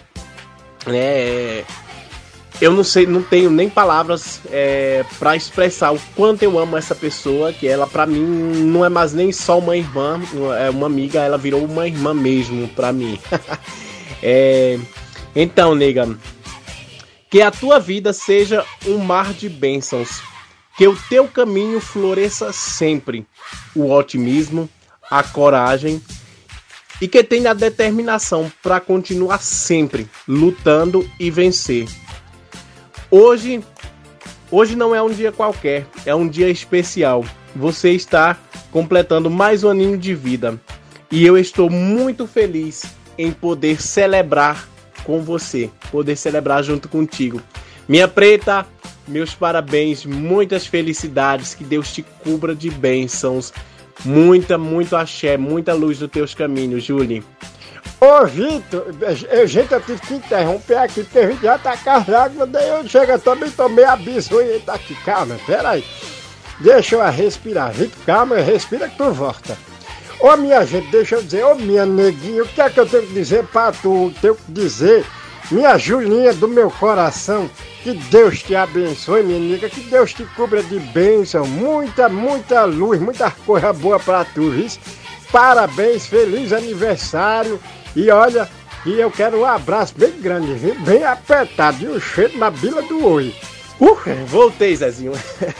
[0.85, 1.64] Né?
[2.61, 6.95] eu não sei, não tenho nem palavras é, para expressar o quanto eu amo essa
[6.95, 10.22] pessoa, que ela para mim não é mais nem só uma irmã,
[10.60, 13.19] é uma amiga, ela virou uma irmã mesmo para mim.
[14.26, 14.80] É,
[15.35, 16.18] então, nega,
[17.30, 20.22] que a tua vida seja um mar de bênçãos.
[20.77, 23.27] Que o teu caminho floresça sempre.
[23.76, 24.69] O otimismo,
[25.11, 26.01] a coragem
[27.04, 31.86] e que tenha a determinação para continuar sempre lutando e vencer.
[33.12, 33.62] Hoje,
[34.50, 37.26] hoje não é um dia qualquer, é um dia especial.
[37.54, 38.38] Você está
[38.72, 40.58] completando mais um aninho de vida
[41.12, 42.86] e eu estou muito feliz
[43.18, 44.66] em poder celebrar
[45.04, 47.42] com você, poder celebrar junto contigo.
[47.86, 48.66] Minha preta,
[49.06, 53.52] meus parabéns, muitas felicidades, que Deus te cubra de bênçãos.
[54.06, 57.24] Muita, muito axé, muita luz nos teus caminhos, Julie.
[58.02, 58.94] Ô, Vitor,
[59.32, 62.88] eu, gente, eu tive que interromper aqui, porque a gente já tá casado, daí eu
[62.88, 65.84] chego também, tomei aviso e tá aqui, calma, peraí.
[66.60, 69.58] Deixa eu respirar, Vitor, calma, respira que tu volta.
[70.20, 73.08] Ô, minha gente, deixa eu dizer, ô, minha neguinha, o que é que eu tenho
[73.08, 74.14] que dizer pra tu?
[74.22, 75.06] Tenho que dizer,
[75.52, 77.49] minha Julinha do meu coração,
[77.84, 82.99] que Deus te abençoe, minha nega, que Deus te cubra de bênção, muita, muita luz,
[82.99, 84.68] muita coisa boa pra tu, viu?
[85.32, 87.60] Parabéns, feliz aniversário.
[87.95, 88.49] E olha,
[88.86, 90.76] E eu quero um abraço bem grande, viu?
[90.82, 93.34] Bem apertado e um cheiro na bila do oi.
[93.80, 93.95] Uh,
[94.28, 95.14] voltei, Zezinho.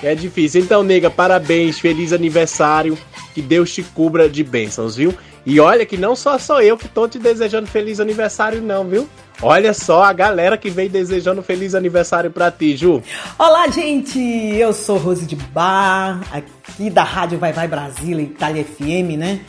[0.00, 0.60] É difícil.
[0.60, 2.96] Então, nega, parabéns, feliz aniversário.
[3.34, 5.12] Que Deus te cubra de bênçãos, viu?
[5.48, 9.08] E olha que não só sou eu que tô te desejando feliz aniversário, não, viu?
[9.40, 13.02] Olha só a galera que vem desejando feliz aniversário pra ti, Ju.
[13.38, 14.20] Olá, gente!
[14.20, 19.40] Eu sou Rose de Bar, aqui da Rádio Vai Vai Brasília, Itália FM, né?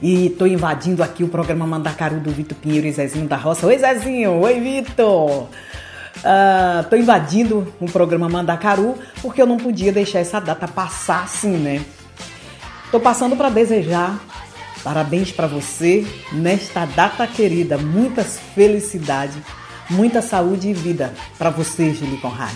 [0.00, 3.66] E tô invadindo aqui o programa Mandacaru do Vitor Pinheiro e Zezinho da Roça.
[3.66, 4.40] Oi, Zezinho!
[4.40, 5.42] Oi, Vitor!
[5.42, 11.58] Uh, tô invadindo o programa Mandacaru porque eu não podia deixar essa data passar assim,
[11.58, 11.84] né?
[12.90, 14.18] Tô passando para desejar
[14.82, 19.36] parabéns para você nesta data querida, muitas felicidades,
[19.88, 22.54] muita saúde e vida para você, Julie Conrad.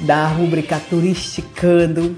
[0.00, 2.16] Da rubrica Turisticando,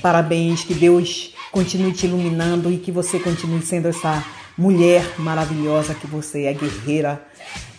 [0.00, 4.24] parabéns, que Deus continue te iluminando e que você continue sendo essa
[4.56, 7.24] mulher maravilhosa que você é, guerreira,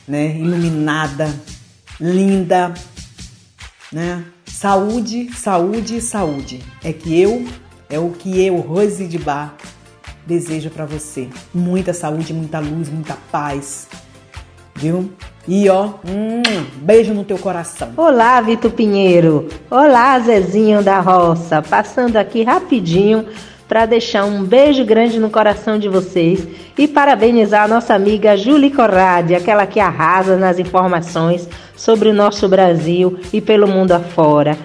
[0.07, 0.37] né?
[0.37, 1.33] Iluminada,
[1.99, 2.73] linda,
[3.91, 4.25] né?
[4.45, 6.61] Saúde, saúde, saúde.
[6.83, 7.45] É que eu,
[7.89, 9.55] é o que eu, Rose de Bar,
[10.25, 11.27] desejo para você.
[11.53, 13.87] Muita saúde, muita luz, muita paz.
[14.75, 15.11] Viu?
[15.47, 16.41] E ó, hum,
[16.77, 17.93] beijo no teu coração.
[17.95, 19.47] Olá, Vitor Pinheiro.
[19.69, 21.61] Olá, Zezinho da Roça.
[21.61, 23.25] Passando aqui rapidinho
[23.67, 26.47] para deixar um beijo grande no coração de vocês
[26.77, 32.47] e parabenizar a nossa amiga Julie Corradi, aquela que arrasa nas informações sobre o nosso
[32.47, 34.57] Brasil e pelo mundo afora.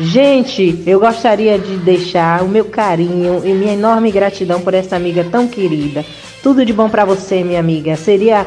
[0.00, 5.24] Gente, eu gostaria de deixar o meu carinho e minha enorme gratidão por essa amiga
[5.24, 6.04] tão querida.
[6.40, 7.96] Tudo de bom para você, minha amiga.
[7.96, 8.46] Seria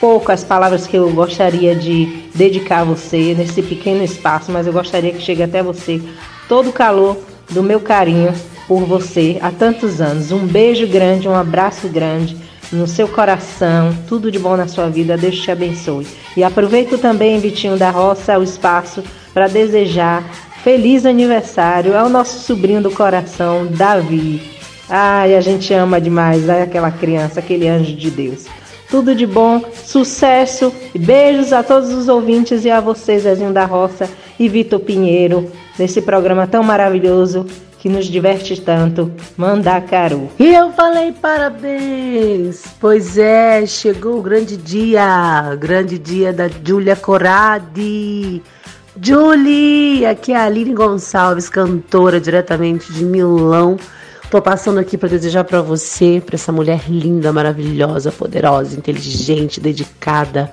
[0.00, 4.72] pouco as palavras que eu gostaria de dedicar a você nesse pequeno espaço, mas eu
[4.72, 6.00] gostaria que chegue até você
[6.48, 7.18] todo o calor
[7.50, 8.32] do meu carinho
[8.66, 10.32] por você há tantos anos.
[10.32, 12.38] Um beijo grande, um abraço grande
[12.72, 16.06] no seu coração, tudo de bom na sua vida, Deus te abençoe.
[16.34, 20.24] E aproveito também, Vitinho da Roça, o espaço para desejar
[20.66, 24.42] feliz aniversário ao nosso sobrinho do coração, Davi.
[24.88, 28.46] Ai, a gente ama demais aquela criança, aquele anjo de Deus.
[28.90, 34.10] Tudo de bom, sucesso, beijos a todos os ouvintes e a vocês, Zezinho da Roça
[34.40, 37.46] e Vitor Pinheiro, nesse programa tão maravilhoso
[37.78, 40.28] que nos diverte tanto, Mandacaru.
[40.36, 42.64] E eu falei parabéns!
[42.80, 48.42] Pois é, chegou o grande dia, grande dia da Júlia Corradi.
[49.00, 53.76] Julie, aqui é a Aline Gonçalves, cantora diretamente de Milão.
[54.30, 60.52] Tô passando aqui para desejar para você, para essa mulher linda, maravilhosa, poderosa, inteligente, dedicada,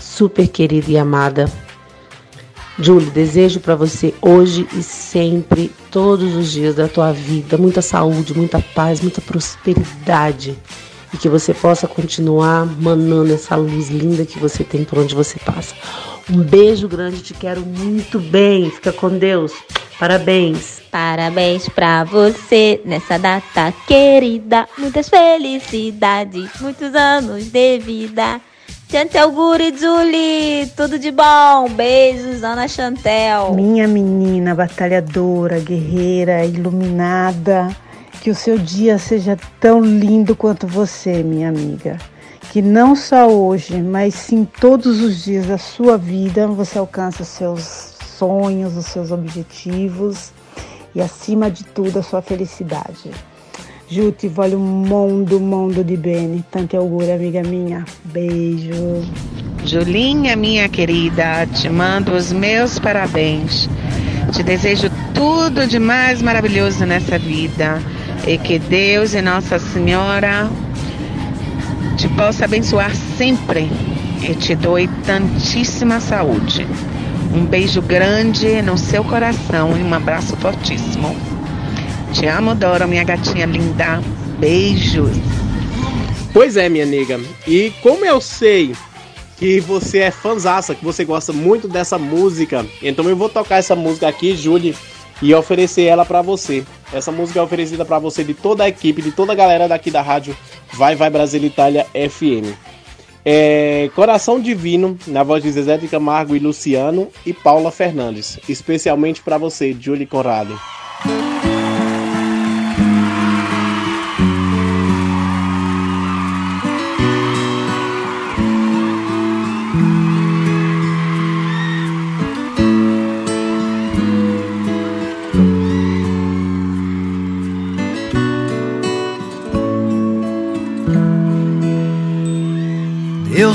[0.00, 1.50] super querida e amada,
[2.78, 8.34] Julie, desejo para você hoje e sempre, todos os dias da tua vida, muita saúde,
[8.34, 10.56] muita paz, muita prosperidade
[11.12, 15.38] e que você possa continuar manando essa luz linda que você tem por onde você
[15.38, 15.74] passa.
[16.30, 18.70] Um beijo grande, te quero muito bem.
[18.70, 19.52] Fica com Deus.
[19.98, 20.80] Parabéns.
[20.90, 24.68] Parabéns pra você nessa data querida.
[24.78, 28.40] Muitas felicidades, muitos anos de vida.
[28.90, 31.68] Chantel Guri, Julie, tudo de bom.
[31.74, 33.54] Beijos, Ana Chantel.
[33.54, 37.74] Minha menina batalhadora, guerreira, iluminada.
[38.20, 41.96] Que o seu dia seja tão lindo quanto você, minha amiga.
[42.52, 47.28] Que não só hoje, mas sim todos os dias da sua vida você alcance os
[47.28, 50.32] seus sonhos, os seus objetivos
[50.94, 53.10] e, acima de tudo, a sua felicidade.
[53.88, 56.44] Ju, ti voglio un mondo, mondo di bene.
[56.50, 57.86] Tanti auguri, amiga minha.
[58.04, 59.02] Beijo.
[59.64, 63.66] Julinha, minha querida, te mando os meus parabéns.
[64.30, 67.80] Te desejo tudo de mais maravilhoso nessa vida.
[68.26, 70.50] E que Deus e Nossa Senhora
[72.02, 73.70] te possa abençoar sempre.
[74.28, 76.66] E te doe tantíssima saúde.
[77.32, 81.16] Um beijo grande no seu coração e um abraço fortíssimo.
[82.12, 84.00] Te amo, Dora, minha gatinha linda.
[84.40, 85.16] Beijos.
[86.32, 87.20] Pois é, minha nega.
[87.46, 88.74] E como eu sei
[89.36, 93.76] que você é fanzaça, que você gosta muito dessa música, então eu vou tocar essa
[93.76, 94.74] música aqui, Julie,
[95.20, 96.64] e oferecer ela para você.
[96.92, 99.90] Essa música é oferecida para você de toda a equipe, de toda a galera daqui
[99.90, 100.36] da rádio
[100.74, 102.54] Vai Vai Brasil Itália FM.
[103.24, 109.22] É Coração Divino, na voz de Zezé de Camargo e Luciano e Paula Fernandes, especialmente
[109.22, 110.58] para você, Julie Conrado.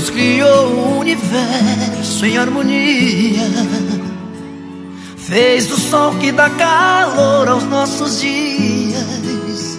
[0.09, 3.43] Criou o universo em harmonia.
[5.17, 9.77] Fez do sol que dá calor aos nossos dias.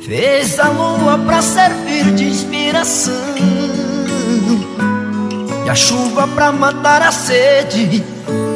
[0.00, 3.34] Fez a lua pra servir de inspiração.
[5.66, 8.04] E a chuva pra matar a sede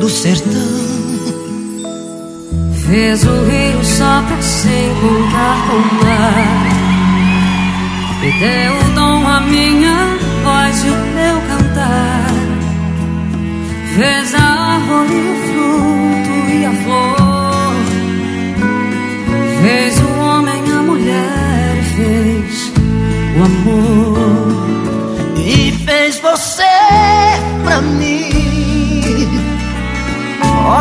[0.00, 0.88] do sertão.
[2.86, 6.78] Fez o rio só pra se encontrar com o mar.
[8.40, 9.97] Deu o dom a minha
[10.84, 12.30] e o meu cantar.
[13.96, 17.74] Fez a árvore, o fruto e a flor.
[19.62, 22.72] Fez o homem, a mulher e fez
[23.38, 24.18] o amor.
[25.36, 26.62] E fez você
[27.64, 28.28] pra mim.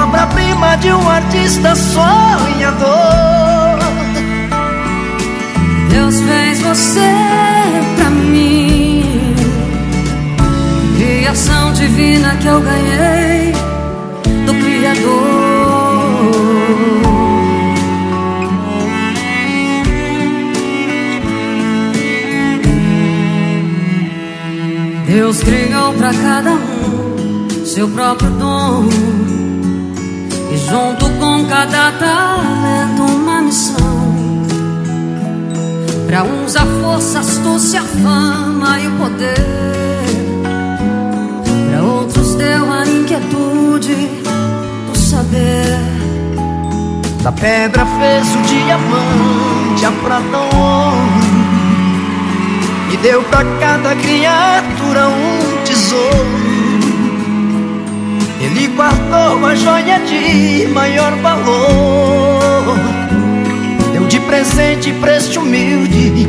[0.04, 2.88] Obra-prima de um artista sonhador.
[5.90, 7.10] Deus fez você
[7.96, 8.77] pra mim.
[11.28, 13.52] Criação divina que eu ganhei
[14.46, 15.28] do Criador.
[25.06, 28.88] Deus criou pra cada um seu próprio dom.
[30.50, 34.46] E junto com cada talento uma missão.
[36.08, 39.77] Pra uns a força, a astúcia, a fama e o poder.
[42.38, 43.96] Deu a inquietude
[44.88, 45.80] do saber.
[47.24, 51.08] Da pedra fez o diamante, a prata o ouro.
[52.94, 56.48] E deu pra cada criatura um tesouro.
[58.40, 62.78] Ele guardou a joia de maior valor.
[63.92, 66.28] Deu de presente pra este humilde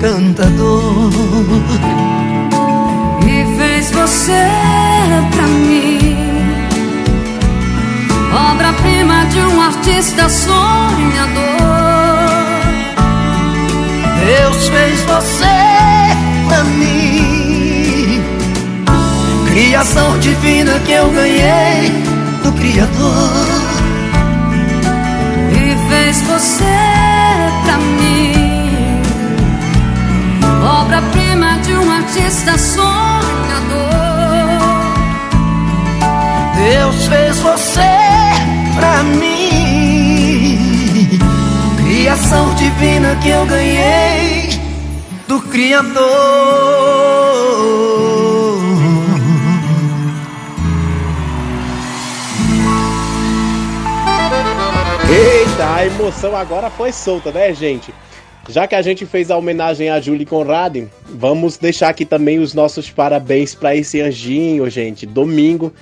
[0.00, 1.12] cantador.
[3.24, 4.81] E fez você
[5.30, 6.16] pra mim.
[8.52, 11.72] Obra-prima de um artista sonhador.
[14.24, 15.44] Deus fez você
[16.48, 18.22] pra mim.
[19.46, 21.90] Criação divina que eu ganhei
[22.42, 23.46] do Criador.
[25.50, 26.64] E fez você
[27.64, 29.02] pra mim.
[30.80, 34.11] Obra-prima de um artista sonhador.
[36.62, 37.80] Deus fez você
[38.76, 40.58] pra mim.
[41.84, 44.50] Criação divina que eu ganhei
[45.26, 46.02] do Criador.
[55.10, 57.92] Eita, a emoção agora foi solta, né, gente?
[58.48, 62.54] Já que a gente fez a homenagem a Julie Conrad, vamos deixar aqui também os
[62.54, 65.06] nossos parabéns para esse anjinho, gente.
[65.06, 65.72] Domingo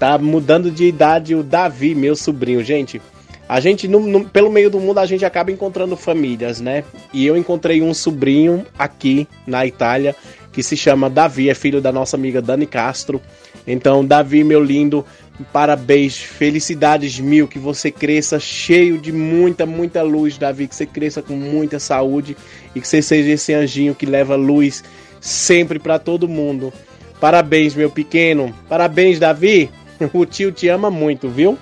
[0.00, 3.00] tá mudando de idade o Davi, meu sobrinho, gente.
[3.46, 6.84] A gente, no, no, pelo meio do mundo, a gente acaba encontrando famílias, né?
[7.12, 10.16] E eu encontrei um sobrinho aqui na Itália
[10.52, 13.20] que se chama Davi, é filho da nossa amiga Dani Castro.
[13.66, 15.04] Então, Davi, meu lindo,
[15.52, 21.20] parabéns, felicidades mil, que você cresça cheio de muita, muita luz, Davi, que você cresça
[21.20, 22.36] com muita saúde
[22.74, 24.82] e que você seja esse anjinho que leva luz
[25.20, 26.72] sempre para todo mundo.
[27.20, 28.54] Parabéns, meu pequeno.
[28.66, 29.68] Parabéns, Davi.
[30.14, 31.58] O tio te ama muito, viu?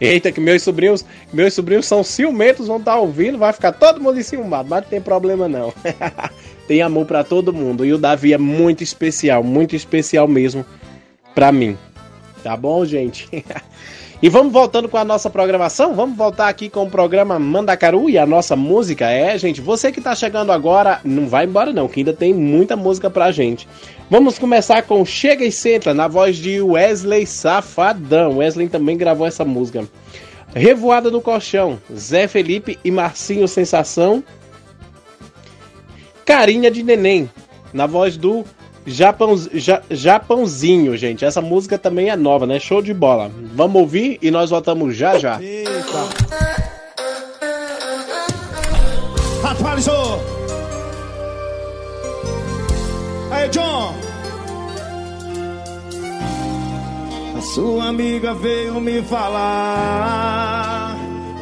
[0.00, 4.18] Eita, que meus sobrinhos, meus sobrinhos são ciumentos, vão estar ouvindo, vai ficar todo mundo
[4.18, 5.72] enciumado, mas não tem problema não.
[6.66, 7.84] tem amor para todo mundo.
[7.84, 10.64] E o Davi é muito especial, muito especial mesmo
[11.34, 11.78] para mim.
[12.42, 13.28] Tá bom, gente?
[14.24, 15.94] e vamos voltando com a nossa programação?
[15.94, 19.10] Vamos voltar aqui com o programa Mandacaru e a nossa música.
[19.10, 22.74] É, gente, você que tá chegando agora, não vai embora não, que ainda tem muita
[22.74, 23.68] música pra gente.
[24.08, 28.38] Vamos começar com Chega e Senta, na voz de Wesley Safadão.
[28.38, 29.86] Wesley também gravou essa música.
[30.54, 34.24] Revoada no Colchão, Zé Felipe e Marcinho Sensação.
[36.24, 37.28] Carinha de Neném,
[37.74, 38.42] na voz do
[38.86, 41.24] Japão, ja, Japãozinho, gente.
[41.24, 42.60] Essa música também é nova, né?
[42.60, 43.30] Show de bola.
[43.54, 45.40] Vamos ouvir e nós voltamos já já.
[45.40, 45.70] Eita.
[49.42, 50.20] Atualizou.
[53.30, 53.94] Aí, John.
[57.36, 60.96] A sua amiga veio me falar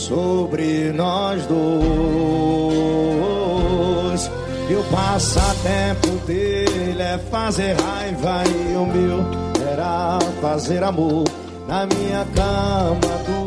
[0.07, 1.61] sobre nós dois.
[4.69, 9.19] E o passatempo dele é fazer raiva e o meu
[9.71, 11.23] era fazer amor
[11.67, 13.43] na minha cama do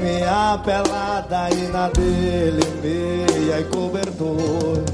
[0.00, 4.84] dorme a pelada e na dele meia e cobertor.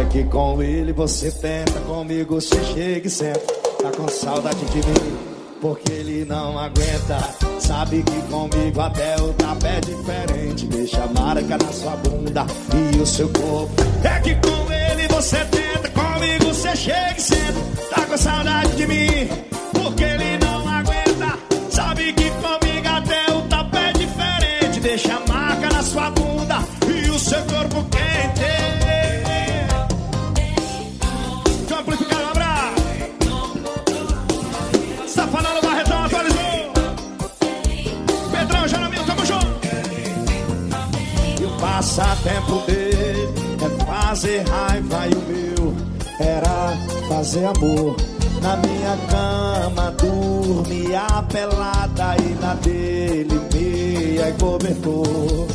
[0.00, 3.40] É que com ele você tenta, comigo você chega e senta.
[3.82, 5.18] Tá com saudade de mim,
[5.60, 7.18] porque ele não aguenta.
[7.58, 10.66] Sabe que comigo até o tapé é diferente.
[10.66, 12.46] Deixa a marca na sua bunda
[12.94, 13.74] e o seu corpo.
[14.02, 17.60] É que com ele você tenta, comigo você chega e.
[17.94, 19.28] Tá com saudade de mim,
[19.72, 21.38] porque ele não aguenta.
[21.70, 24.80] Sabe que comigo até o tapé é diferente.
[24.80, 26.58] Deixa a marca na sua bunda
[26.88, 28.39] e o seu corpo quente.
[41.80, 43.26] Passatempo dele
[43.64, 45.74] é fazer raiva e o meu
[46.20, 46.76] era
[47.08, 47.96] fazer amor.
[48.42, 55.46] Na minha cama dormia pelada e na dele meia e cobertor.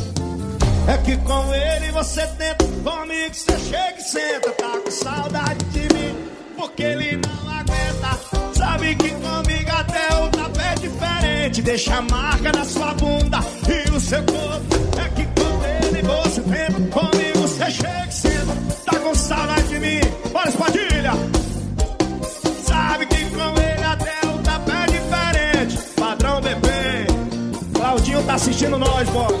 [0.88, 4.50] É que com ele você tenta, comigo você chega e senta.
[4.50, 6.16] Tá com saudade de mim,
[6.56, 8.18] porque ele não aguenta.
[8.52, 11.62] Sabe que comigo até o tapé é diferente.
[11.62, 13.38] Deixa a marca na sua bunda
[13.68, 14.76] e o seu corpo.
[14.98, 15.25] É que
[16.06, 18.56] ele você tenta, comigo você chega e senta.
[18.84, 20.00] Tá com saudade de mim,
[20.32, 21.12] bora espadilha.
[22.64, 25.78] Sabe que com ele até o tapé é diferente.
[25.96, 27.06] Padrão bebê,
[27.74, 29.32] Claudinho tá assistindo nós, boss.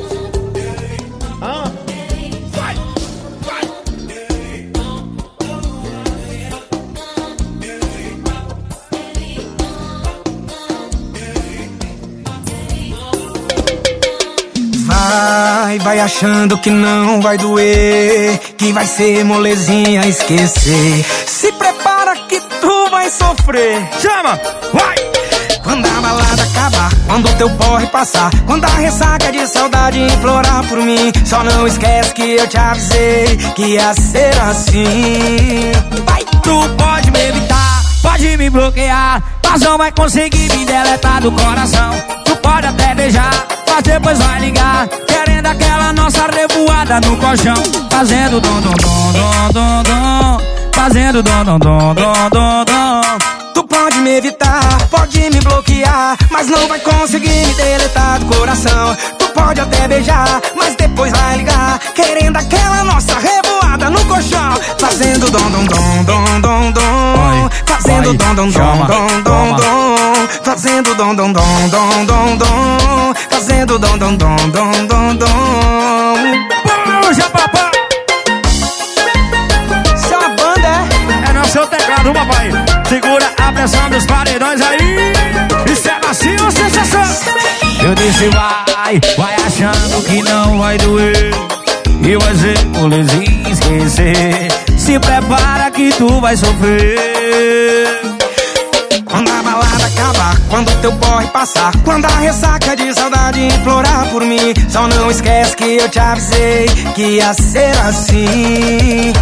[1.42, 1.75] Hã?
[15.08, 21.04] Vai, vai achando que não vai doer, que vai ser molezinha esquecer.
[21.26, 23.88] Se prepara que tu vai sofrer.
[24.00, 24.40] Chama,
[24.72, 24.96] vai!
[25.62, 30.66] Quando a balada acabar, quando o teu porre passar, quando a ressaca de saudade implorar
[30.68, 35.72] por mim, só não esquece que eu te avisei que ia ser assim.
[36.04, 41.30] Vai, tu pode me evitar, pode me bloquear, mas não vai conseguir me deletar do
[41.30, 41.90] coração.
[42.24, 43.46] Tu pode até beijar,
[43.76, 47.56] mas depois vai ligar, querendo aquela nossa revoada no colchão,
[47.90, 50.40] fazendo dom dom dom dom dom dom,
[50.72, 53.00] fazendo dom dom dom dom dom dom.
[53.52, 58.96] Tu pode me evitar, pode me bloquear, mas não vai conseguir me deletar do coração.
[59.18, 65.30] Tu pode até beijar, mas depois vai ligar, querendo aquela nossa revoada no colchão, fazendo
[65.30, 71.14] dom dom dom dom dom dom, fazendo dom dom dom dom dom dom, fazendo dom
[71.14, 72.95] dom dom dom dom dom,
[73.66, 76.14] fazendo dom dom dom dom dom dom.
[77.02, 77.70] Puxa papai!
[79.92, 80.68] Essa banda
[81.26, 82.50] é É no seu teclado, papai.
[82.88, 85.72] Segura a pressão dos paredões aí.
[85.72, 87.04] Isso é macio sensação?
[87.82, 91.34] Eu disse vai, vai achando que não vai doer.
[92.02, 94.48] E vai ser molezinha esquecer.
[94.78, 98.15] Se prepara que tu vai sofrer.
[100.48, 105.56] Quando teu porre passar, quando a ressaca de saudade implorar por mim, só não esquece
[105.56, 109.12] que eu te avisei que ia ser assim.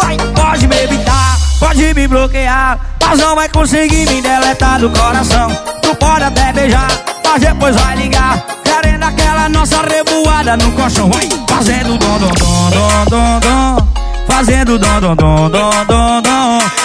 [0.00, 5.48] Vai, pode me evitar, pode me bloquear, mas não vai conseguir me deletar do coração.
[5.82, 6.88] Tu pode até beijar,
[7.24, 11.10] mas depois vai ligar, querendo aquela nossa revoada no colchão.
[11.10, 13.88] Vai, fazendo dom dom dom dom dom dom,
[14.26, 16.81] fazendo dom dom dom dom dom dom.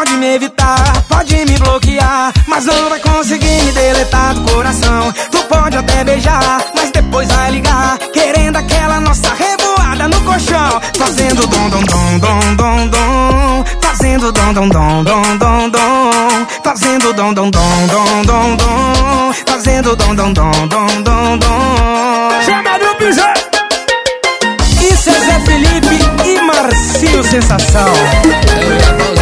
[0.00, 5.12] Pode me evitar, pode me bloquear, mas não vai conseguir me deletar do coração.
[5.30, 11.46] Tu pode até beijar, mas depois vai ligar, querendo aquela nossa revoada no colchão, fazendo
[11.46, 17.34] dom dom dom dom dom dom, fazendo dom dom dom dom dom dom, fazendo dom
[17.34, 22.42] dom dom dom dom dom, fazendo dom dom dom dom dom dom.
[22.46, 23.50] Chama no piseiro!
[24.80, 27.92] Isso é Zé Felipe e Marcinho Sensação.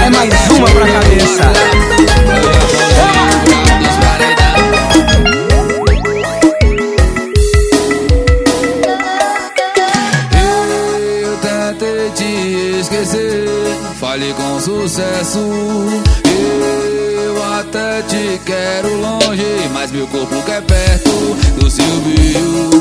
[0.08, 1.42] É mais uma pra cabeça.
[11.20, 13.48] Eu tentei te esquecer,
[14.00, 15.40] falei com sucesso.
[17.22, 21.10] Eu até te quero longe, mas meu corpo quer perto
[21.58, 22.77] do seu brilho,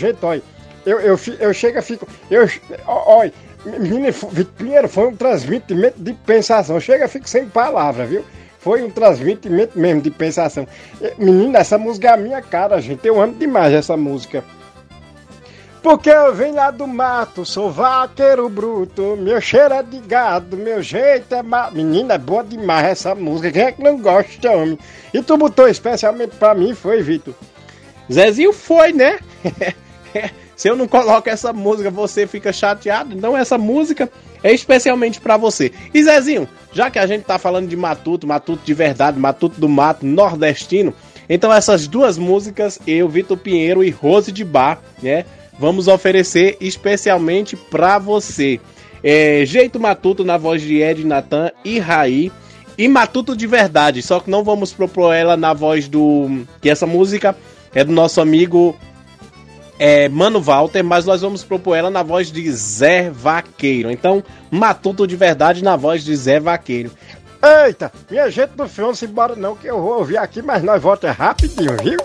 [0.00, 0.42] jeito, olha.
[0.84, 2.08] Eu, eu, eu chego e fico.
[2.30, 2.48] Eu,
[2.86, 3.32] olha,
[3.64, 4.12] menino,
[4.56, 6.80] Pinheiro foi um transmitimento de pensação.
[6.80, 8.24] Chega, fico sem palavra, viu?
[8.58, 10.66] Foi um transmitimento mesmo de pensação.
[11.18, 13.06] Menina, essa música é a minha cara, gente.
[13.06, 14.44] Eu amo demais essa música.
[15.82, 20.82] Porque eu venho lá do mato, sou vaqueiro bruto, meu cheiro é de gado, meu
[20.82, 21.70] jeito é ma...
[21.70, 24.78] Menina, é boa demais essa música, quem é que não gosta, homem?
[25.14, 27.32] E tu botou especialmente pra mim, foi, Vitor?
[28.12, 29.20] Zezinho foi, né?
[30.12, 33.16] É, se eu não coloco essa música, você fica chateado.
[33.16, 34.10] Então essa música
[34.42, 35.70] é especialmente para você.
[35.94, 39.68] E Zezinho, já que a gente tá falando de matuto, matuto de verdade, matuto do
[39.68, 40.92] mato, nordestino,
[41.28, 45.24] então essas duas músicas, eu, Vitor Pinheiro e Rose de Bar, né,
[45.58, 48.60] vamos oferecer especialmente para você.
[49.02, 52.32] É, Jeito Matuto na voz de Ed Natan e Raí.
[52.76, 56.44] E Matuto de verdade, só que não vamos propor ela na voz do.
[56.62, 57.36] Que essa música
[57.74, 58.76] é do nosso amigo
[59.82, 63.90] é Mano Walter, mas nós vamos propor ela na voz de Zé Vaqueiro.
[63.90, 66.90] Então, Matuto de verdade na voz de Zé Vaqueiro.
[67.42, 70.82] Eita, minha gente do filme, se embora não, que eu vou ouvir aqui, mas nós
[70.82, 71.98] volta rapidinho, viu?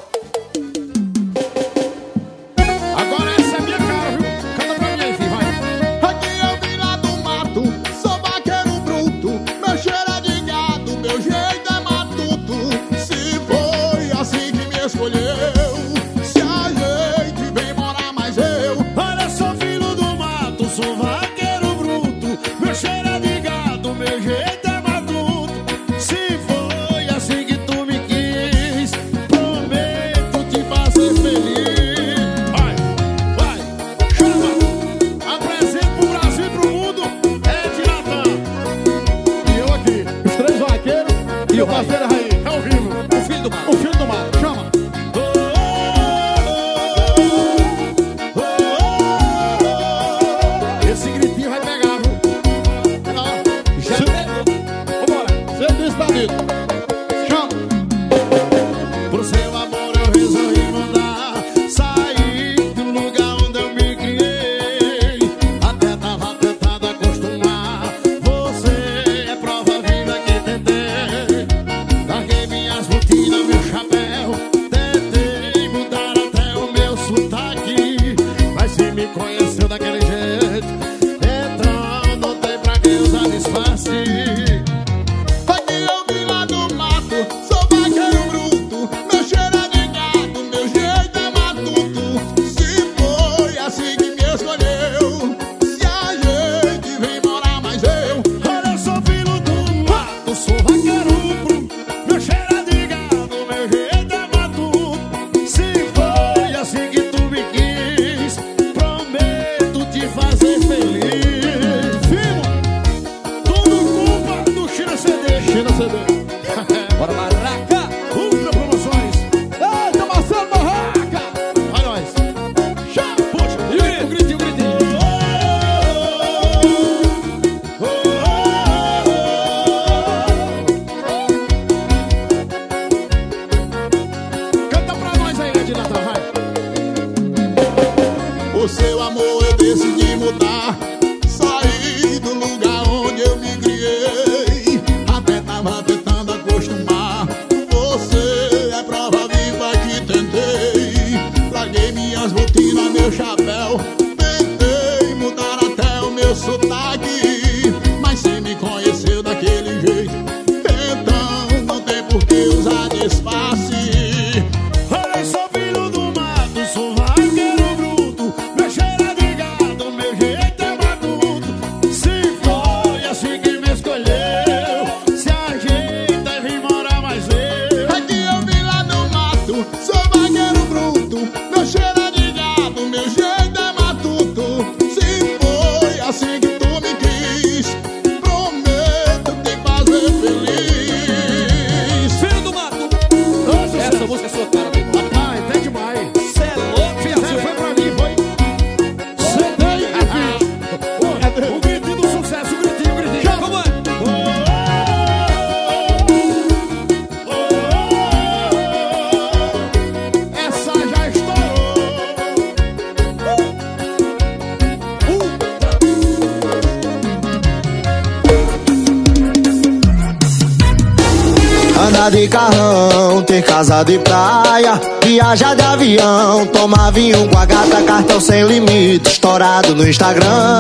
[222.12, 228.22] De carrão, ter casa de praia, viajar de avião, tomar vinho com a gata, cartão
[228.22, 230.60] sem limite, estourado no Instagram.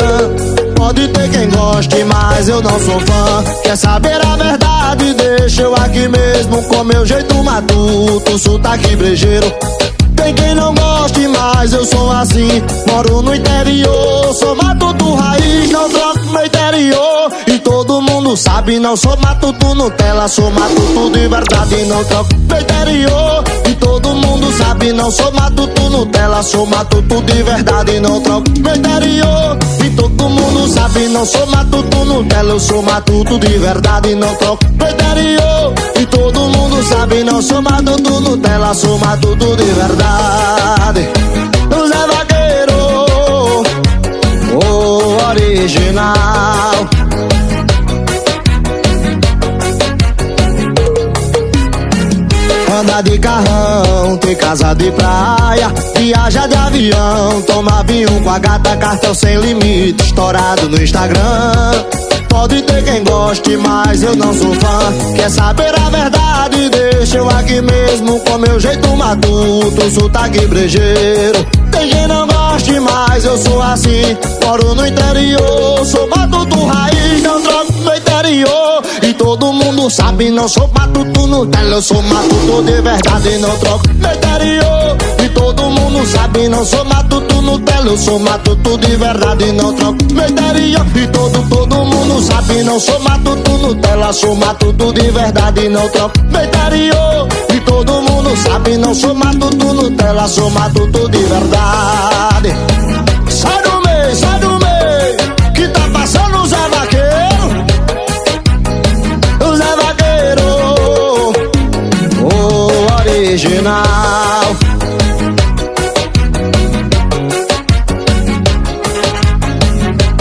[0.76, 3.44] Pode ter quem goste, mas eu não sou fã.
[3.64, 5.14] Quer saber a verdade?
[5.14, 9.54] Deixa eu aqui mesmo com meu jeito matuto, sotaque brejeiro.
[10.16, 12.64] Tem quem não goste, mas eu sou assim.
[12.88, 15.90] Moro no interior, sou matuto raiz, não
[18.36, 23.44] mundo sabe, não sou matuto Nutella, sou matuto de verdade, não troco meu interior.
[23.70, 28.76] E todo mundo sabe, não sou matuto Nutella, sou matuto de verdade, não troco meu
[28.76, 29.57] interior.
[29.86, 34.66] E todo mundo sabe, não sou matuto Nutella, eu sou matuto de verdade, não troco
[34.74, 35.74] meu interior.
[35.98, 41.10] E todo mundo sabe, não sou matuto Nutella, sou matuto de verdade.
[41.88, 42.76] Zé Vaqueiro,
[44.62, 46.95] o original.
[52.76, 58.76] Anda de carrão, tem casa de praia, viaja de avião, toma vinho com a gata,
[58.76, 61.85] cartão sem limite, estourado no Instagram.
[62.27, 64.93] Pode ter quem goste, mas eu não sou fã.
[65.15, 66.69] Quer saber a verdade?
[66.69, 71.45] Deixa eu aqui mesmo com meu jeito matuto, sotaque brejeiro.
[71.72, 74.18] Tem quem não goste, mas eu sou assim.
[74.43, 78.74] Moro no interior, sou matuto raiz, não troco meu interior.
[79.18, 83.88] Todo mundo sabe, não sou matuto no tela, eu sou matuto de verdade, não troco
[83.96, 85.26] meu.
[85.26, 89.74] E todo mundo sabe, não sou matuto no tela, eu sou matuto de verdade, não
[89.74, 90.26] troco meu.
[90.96, 95.90] E todo, todo mundo sabe, não sou matuto no tela, sou matuto de verdade, não
[95.90, 97.56] troco meu.
[97.56, 102.56] E todo mundo sabe, não sou matuto tela, sou matuto de verdade.
[103.30, 104.45] Sai do meio, sai do
[113.36, 114.56] original.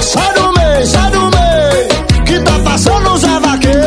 [0.01, 3.85] Sai do meio, sai do meio, que tá passando o Zé Vaqueiro.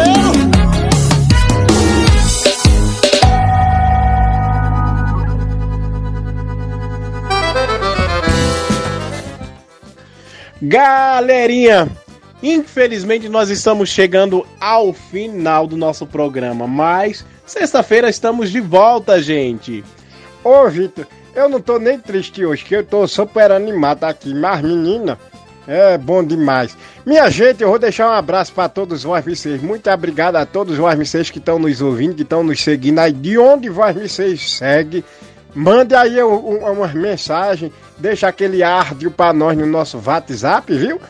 [10.62, 11.90] Galerinha,
[12.41, 19.84] infelizmente nós estamos chegando ao final do nosso programa, mas sexta-feira estamos de volta, gente.
[20.44, 24.34] Ô, Vitor, eu não tô nem triste hoje, que eu tô super animado aqui.
[24.34, 25.18] Mas, menina,
[25.68, 26.78] é bom demais.
[27.06, 29.61] Minha gente, eu vou deixar um abraço para todos vocês.
[29.61, 33.11] Muito obrigado a todos vocês que estão nos ouvindo, que estão nos seguindo aí.
[33.11, 35.03] De onde vocês segue.
[35.53, 41.02] Mande aí um, um, umas mensagens, deixa aquele áudio para nós no nosso WhatsApp, viu?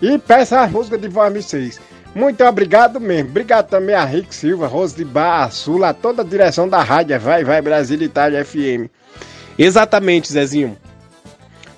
[0.00, 1.78] E peça as músicas de vocês.
[2.14, 3.30] Muito obrigado mesmo.
[3.30, 7.18] Obrigado também a Rick Silva, Rose de Barra Sul, a toda a direção da rádio
[7.20, 8.90] Vai Vai Brasil Itália FM.
[9.58, 10.76] Exatamente, Zezinho.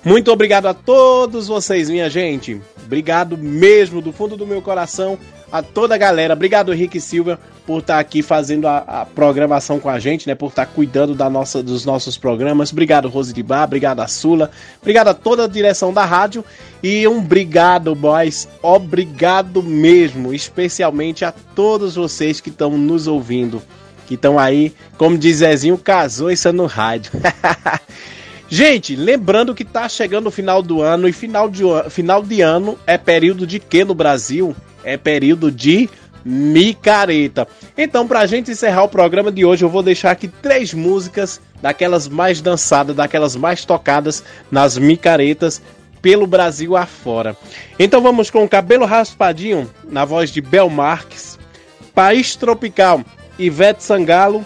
[0.03, 2.61] Muito obrigado a todos vocês, minha gente.
[2.83, 5.17] Obrigado mesmo do fundo do meu coração
[5.53, 6.33] a toda a galera.
[6.33, 10.33] Obrigado, Rick Silva, por estar aqui fazendo a, a programação com a gente, né?
[10.33, 12.71] Por estar cuidando da nossa, dos nossos programas.
[12.71, 13.65] Obrigado, Rose de Bar.
[13.65, 14.49] Obrigado a Sula.
[14.81, 16.43] Obrigado a toda a direção da rádio.
[16.81, 18.47] E um obrigado, boys.
[18.63, 20.33] Obrigado mesmo.
[20.33, 23.61] Especialmente a todos vocês que estão nos ouvindo.
[24.07, 27.11] Que estão aí, como diz Zezinho, casou isso no rádio.
[28.49, 32.77] Gente, lembrando que tá chegando o final do ano e final de, final de ano
[32.87, 34.55] é período de quê no Brasil?
[34.83, 35.89] É período de
[36.25, 37.47] micareta.
[37.77, 42.07] Então, pra gente encerrar o programa de hoje, eu vou deixar aqui três músicas daquelas
[42.07, 45.61] mais dançadas, daquelas mais tocadas nas micaretas
[46.01, 47.35] pelo Brasil afora.
[47.79, 51.39] Então vamos com Cabelo Raspadinho, na voz de Bel Marques,
[51.95, 53.01] País Tropical,
[53.39, 54.45] Ivete Sangalo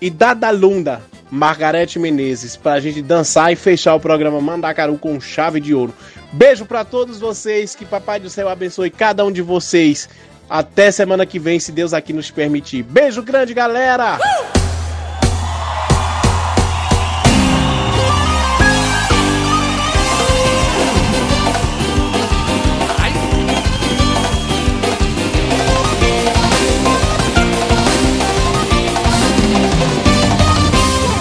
[0.00, 1.00] e Dadalunda,
[1.30, 5.94] Margarete Menezes, pra gente dançar e fechar o programa Mandacaru com chave de ouro.
[6.32, 10.08] Beijo para todos vocês, que Papai do Céu abençoe cada um de vocês.
[10.48, 12.82] Até semana que vem, se Deus aqui nos permitir.
[12.82, 14.18] Beijo grande, galera!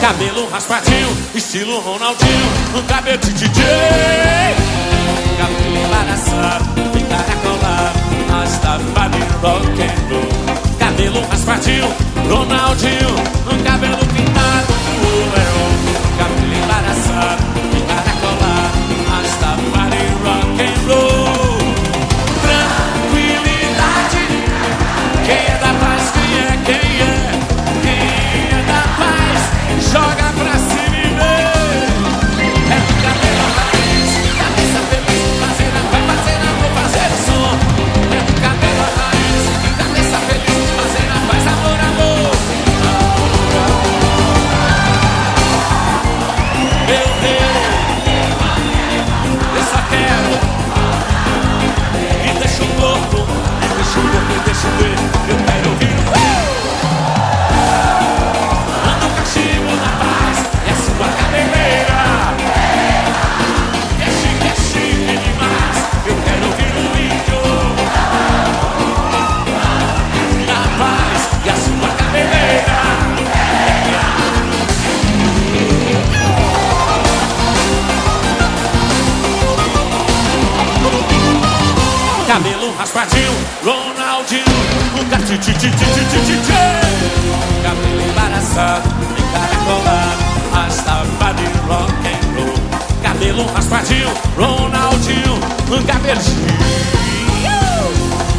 [0.02, 4.77] Cabelo raspadinho, estilo Ronaldinho, um cabelo de DJ.
[5.38, 6.66] Cabelo embaraçado,
[6.98, 8.00] encaracolado,
[8.34, 10.78] hasta vale rock and roll.
[10.80, 11.88] Cabelo raspadinho,
[12.28, 13.12] Ronaldinho,
[13.52, 15.70] um cabelo pintado do leão.
[16.18, 17.44] Cabelo embaraçado,
[82.88, 83.34] Mas partiu
[83.66, 84.46] Ronaldinho
[84.98, 86.54] O gato ti ti ti ti ti ti ti
[87.62, 88.88] Cabelo embaraçado
[91.36, 92.56] de rock and roll.
[93.04, 95.36] Cabelo raspadinho Ronaldinho
[95.70, 96.48] Um cabelinho.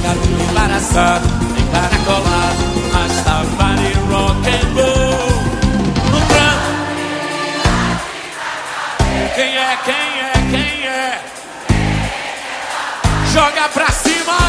[0.02, 1.28] Cabelo embaraçado
[1.74, 1.80] a
[2.96, 5.28] Rastava de rock and roll.
[6.10, 6.68] No branco
[9.34, 10.17] Quem é quem?
[13.38, 14.47] joga pra cima.